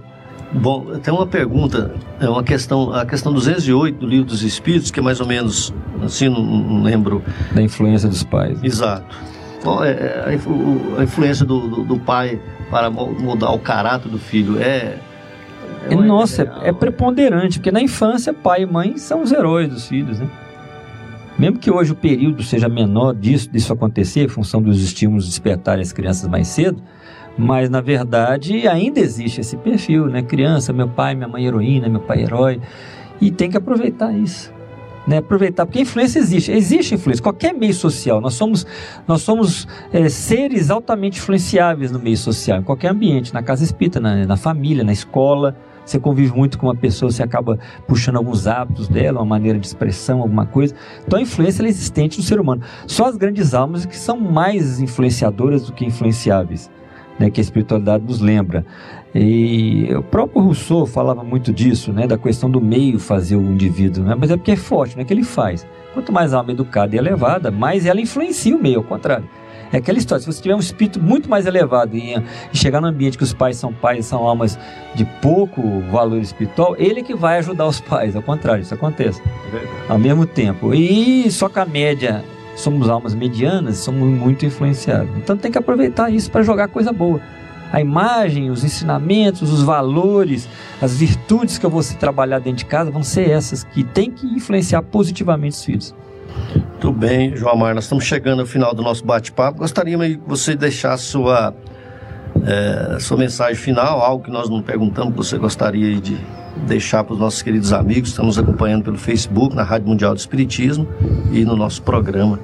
[0.53, 5.01] Bom, tem uma pergunta, é uma questão, a questão 208 do Livro dos Espíritos, que
[5.01, 7.23] é mais ou menos, assim, não, não lembro.
[7.55, 8.63] Da influência dos pais.
[8.63, 9.17] Exato.
[9.85, 10.39] É, é
[10.99, 12.41] a influência do, do, do pai
[12.71, 14.61] para mudar o caráter do filho?
[14.61, 14.99] É,
[15.89, 19.87] é Nossa, é, é, preponderante, porque na infância pai e mãe são os heróis dos
[19.87, 20.29] filhos, né?
[21.39, 25.81] Mesmo que hoje o período seja menor disso, disso acontecer, em função dos estímulos despertarem
[25.81, 26.83] as crianças mais cedo,
[27.39, 30.23] mas na verdade ainda existe esse perfil, né?
[30.23, 32.61] Criança, meu pai, minha mãe heroína, meu pai herói,
[33.21, 34.53] e tem que aproveitar isso
[35.07, 38.67] né, aproveitar, porque influência existe, existe influência, qualquer meio social, nós somos,
[39.07, 44.01] nós somos é, seres altamente influenciáveis no meio social, em qualquer ambiente, na casa espírita,
[44.01, 48.47] na, na família, na escola, você convive muito com uma pessoa, você acaba puxando alguns
[48.47, 50.75] hábitos dela, uma maneira de expressão, alguma coisa.
[51.07, 52.63] Então a influência é existente no ser humano.
[52.87, 56.71] Só as grandes almas que são mais influenciadoras do que influenciáveis,
[57.19, 58.65] né, que a espiritualidade nos lembra.
[59.15, 64.05] E o próprio Rousseau falava muito disso, né, da questão do meio fazer o indivíduo,
[64.05, 65.67] né, mas é porque é forte, não é que ele faz.
[65.93, 69.29] Quanto mais a alma educada e elevada, mais ela influencia o meio, ao contrário.
[69.71, 72.15] É aquela história, se você tiver um espírito muito mais elevado e,
[72.53, 74.59] chegar num ambiente que os pais são pais, são almas
[74.95, 79.23] de pouco valor espiritual, ele é que vai ajudar os pais, ao contrário, isso acontece.
[79.53, 80.75] É ao mesmo tempo.
[80.75, 85.11] E só que a média, somos almas medianas, somos muito influenciados.
[85.17, 87.21] Então tem que aproveitar isso para jogar coisa boa
[87.73, 90.47] a imagem, os ensinamentos, os valores,
[90.81, 94.27] as virtudes que eu vou trabalhar dentro de casa vão ser essas que tem que
[94.27, 95.95] influenciar positivamente os filhos.
[96.73, 99.59] Muito bem, João Amar, nós estamos chegando ao final do nosso bate-papo.
[99.59, 101.55] Gostaríamos que você deixasse sua,
[102.45, 106.19] é, sua mensagem final, algo que nós não perguntamos, que você gostaria de
[106.67, 110.87] deixar para os nossos queridos amigos nos acompanhando pelo Facebook, na Rádio Mundial do Espiritismo
[111.31, 112.39] e no nosso programa.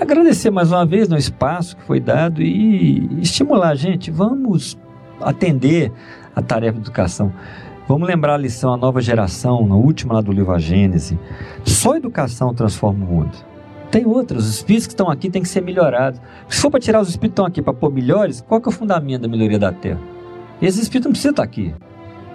[0.00, 4.10] Agradecer mais uma vez no espaço que foi dado e estimular a gente.
[4.10, 4.78] Vamos
[5.20, 5.92] atender
[6.34, 7.30] a tarefa de educação.
[7.86, 11.18] Vamos lembrar a lição, a nova geração, na última lá do livro A Gênese.
[11.64, 13.36] Só educação transforma o mundo.
[13.90, 16.18] Tem outras, os espíritos que estão aqui têm que ser melhorados.
[16.48, 18.70] Se for para tirar os espíritos que estão aqui para pôr melhores, qual que é
[18.70, 20.00] o fundamento da melhoria da Terra?
[20.62, 21.74] Esses espíritos não precisam estar aqui.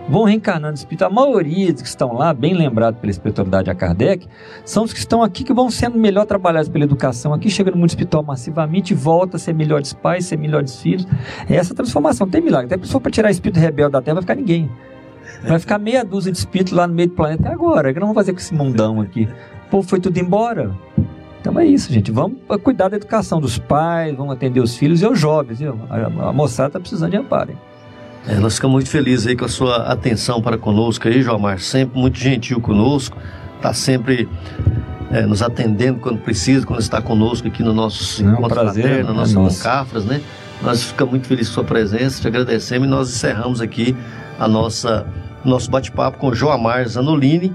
[0.08, 1.03] Vão reencarnando espírito.
[1.03, 4.28] A maioria dos que estão lá, bem lembrado pela espiritualidade a Kardec,
[4.64, 7.78] são os que estão aqui que vão sendo melhor trabalhados pela educação aqui, chega no
[7.78, 11.08] mundo espiritual massivamente, volta a ser melhores pais, ser melhores filhos.
[11.49, 12.74] É essa transformação tem milagre.
[12.74, 14.70] Até for para tirar espírito rebelde da Terra, vai ficar ninguém.
[15.47, 17.89] Vai ficar meia dúzia de espíritos lá no meio do planeta agora.
[17.89, 19.28] O que não vamos fazer com esse mundão aqui?
[19.70, 20.74] Povo foi tudo embora.
[21.41, 22.12] Então é isso, gente.
[22.12, 25.60] Vamos cuidar da educação dos pais, vamos atender os filhos e os jovens.
[25.60, 25.80] Viu?
[25.89, 27.51] A, a moçada está precisando de amparo.
[27.51, 27.58] Hein?
[28.28, 31.60] É, nós ficamos muito felizes aí com a sua atenção para conosco aí, João Mar.
[31.60, 33.18] Sempre muito gentil conosco.
[33.58, 34.28] Está sempre
[35.12, 39.14] é, nos atendendo quando precisa, quando está conosco aqui no nosso é encontro prazer, no
[39.14, 40.22] nosso é Cafras, né?
[40.62, 43.96] Nós ficamos muito felizes com a sua presença, te agradecemos e nós encerramos aqui
[44.40, 45.06] a nossa
[45.44, 47.54] nosso bate-papo com Joamar Zanolini,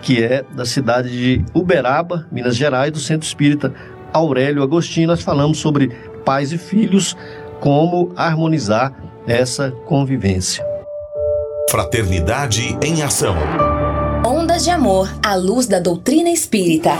[0.00, 3.74] que é da cidade de Uberaba, Minas Gerais, do Centro Espírita
[4.12, 5.08] Aurélio Agostinho.
[5.08, 5.88] Nós falamos sobre
[6.24, 7.16] pais e filhos,
[7.58, 8.92] como harmonizar
[9.26, 10.64] essa convivência.
[11.70, 13.36] Fraternidade em ação.
[14.26, 16.90] Ondas de amor à luz da doutrina espírita.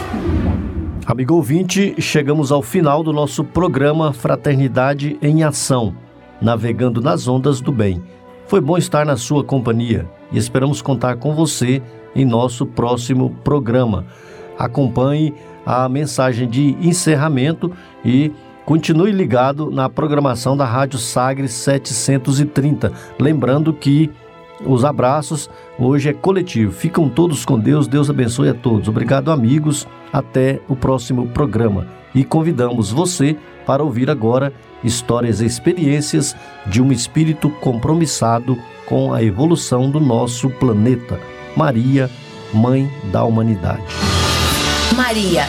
[1.04, 5.94] Amigo ouvinte, chegamos ao final do nosso programa Fraternidade em Ação,
[6.40, 8.02] navegando nas ondas do bem.
[8.46, 11.82] Foi bom estar na sua companhia e esperamos contar com você
[12.14, 14.06] em nosso próximo programa.
[14.58, 15.34] Acompanhe
[15.66, 17.72] a mensagem de encerramento
[18.04, 18.32] e
[18.64, 22.92] continue ligado na programação da Rádio Sagres 730.
[23.18, 24.10] Lembrando que
[24.64, 26.72] os abraços hoje é coletivo.
[26.72, 27.88] Ficam todos com Deus.
[27.88, 28.88] Deus abençoe a todos.
[28.88, 29.86] Obrigado, amigos.
[30.12, 31.86] Até o próximo programa.
[32.14, 33.36] E convidamos você
[33.66, 34.52] para ouvir agora
[34.84, 36.36] histórias e experiências
[36.66, 41.18] de um espírito compromissado com a evolução do nosso planeta.
[41.56, 42.10] Maria,
[42.52, 43.82] Mãe da Humanidade.
[44.94, 45.46] Maria,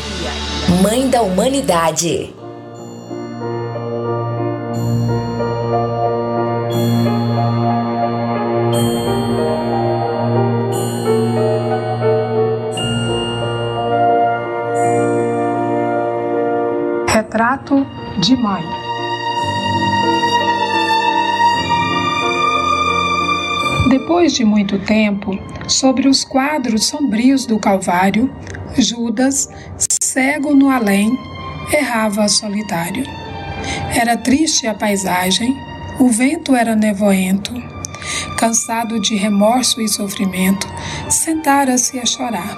[0.82, 2.43] Mãe da Humanidade.
[17.64, 17.88] Retrato
[18.20, 18.64] de Mãe.
[23.90, 25.38] Depois de muito tempo,
[25.68, 28.34] sobre os quadros sombrios do Calvário,
[28.78, 29.50] Judas,
[30.02, 31.18] cego no além,
[31.72, 33.06] errava solitário.
[33.96, 35.56] Era triste a paisagem,
[36.00, 37.54] o vento era nevoento.
[38.38, 40.68] Cansado de remorso e sofrimento,
[41.10, 42.58] sentara-se a chorar.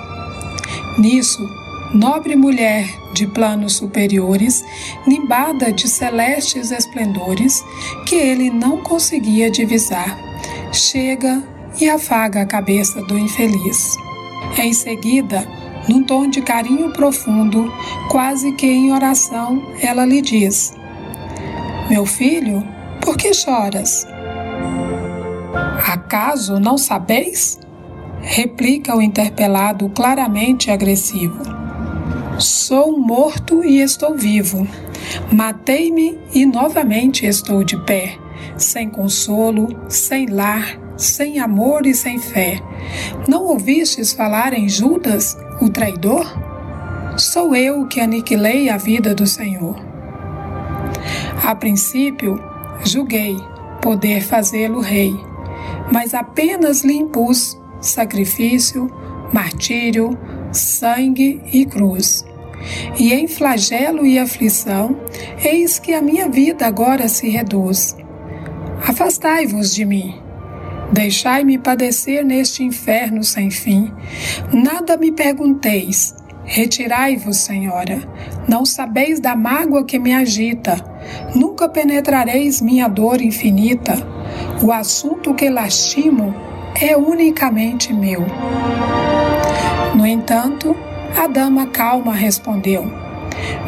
[0.97, 1.47] Nisso,
[1.93, 4.63] nobre mulher de planos superiores,
[5.07, 7.63] nimbada de celestes esplendores,
[8.05, 10.20] que ele não conseguia divisar,
[10.74, 11.41] chega
[11.80, 13.95] e afaga a cabeça do infeliz.
[14.57, 15.47] Em seguida,
[15.88, 17.72] num tom de carinho profundo,
[18.11, 20.74] quase que em oração, ela lhe diz:
[21.89, 22.63] Meu filho,
[23.01, 24.05] por que choras?
[25.88, 27.59] Acaso não sabeis?
[28.22, 31.54] Replica o interpelado claramente agressivo.
[32.39, 34.67] Sou morto e estou vivo.
[35.31, 38.17] Matei-me e novamente estou de pé,
[38.57, 42.61] sem consolo, sem lar, sem amor e sem fé.
[43.25, 46.25] Não ouvistes falar em Judas, o traidor?
[47.17, 49.81] Sou eu que aniquilei a vida do Senhor.
[51.41, 52.38] A princípio,
[52.83, 53.38] julguei
[53.81, 55.17] poder fazê-lo rei,
[55.89, 58.91] mas apenas lhe impus sacrifício,
[59.31, 60.17] martírio,
[60.55, 62.25] sangue e cruz.
[62.97, 64.97] E em flagelo e aflição,
[65.43, 67.95] eis que a minha vida agora se reduz.
[68.87, 70.15] Afastai-vos de mim.
[70.91, 73.91] Deixai-me padecer neste inferno sem fim.
[74.53, 76.15] Nada me pergunteis.
[76.43, 78.01] Retirai-vos, Senhora.
[78.47, 80.75] Não sabeis da mágoa que me agita.
[81.35, 83.95] Nunca penetrareis minha dor infinita.
[84.61, 86.33] O assunto que lastimo
[86.82, 88.26] é unicamente meu.
[89.95, 90.76] No entanto,
[91.17, 92.91] a dama calma respondeu: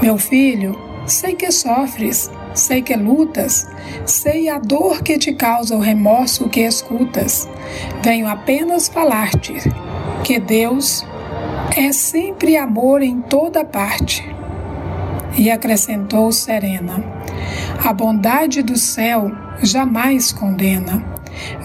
[0.02, 3.68] Meu filho, sei que sofres, sei que lutas,
[4.06, 7.48] sei a dor que te causa o remorso que escutas.
[8.02, 9.54] Venho apenas falar-te
[10.24, 11.06] que Deus
[11.76, 14.28] é sempre amor em toda parte.
[15.38, 17.04] E acrescentou serena:
[17.84, 19.32] A bondade do céu
[19.62, 21.17] jamais condena.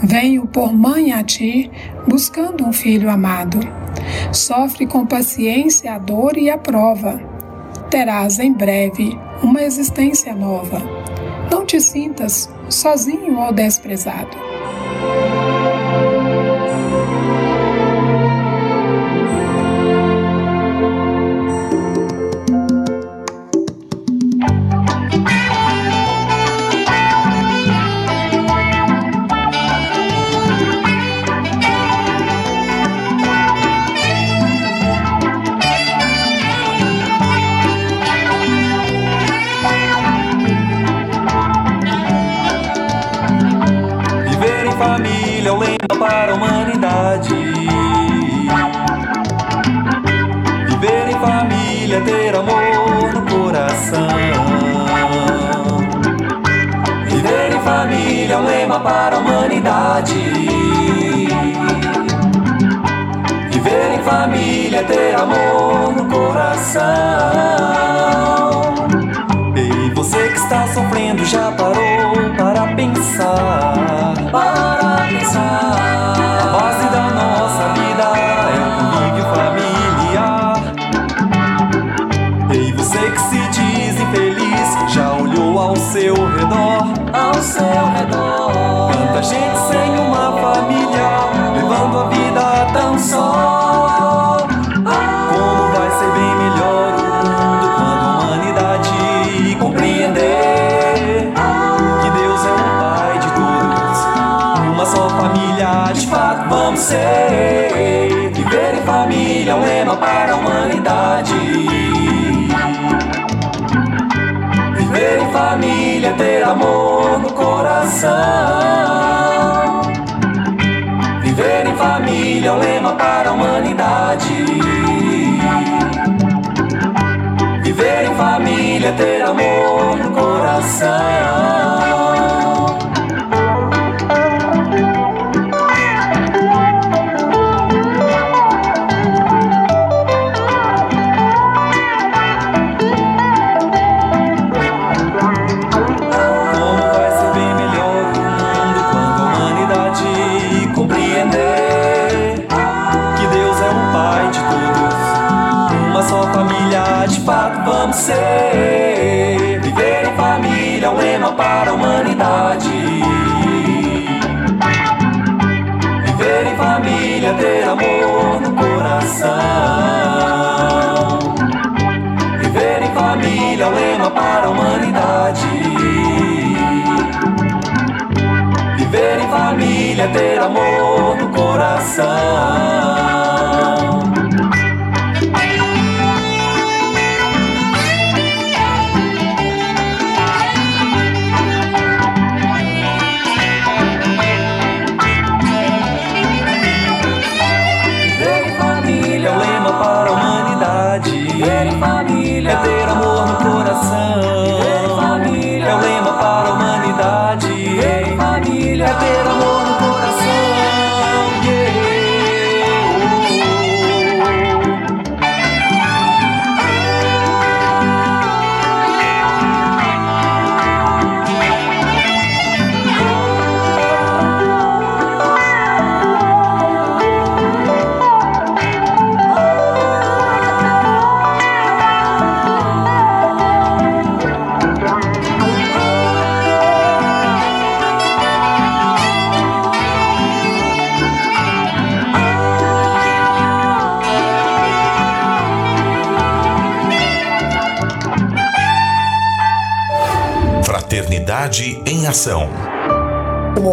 [0.02, 1.70] Venho por mãe a ti,
[2.06, 3.60] buscando um filho amado.
[4.32, 7.20] Sofre com paciência a dor e a prova.
[7.90, 10.80] Terás em breve uma existência nova.
[11.50, 14.36] Não te sintas sozinho ou desprezado.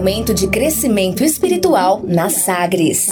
[0.09, 3.09] Momento de crescimento espiritual na Sagres.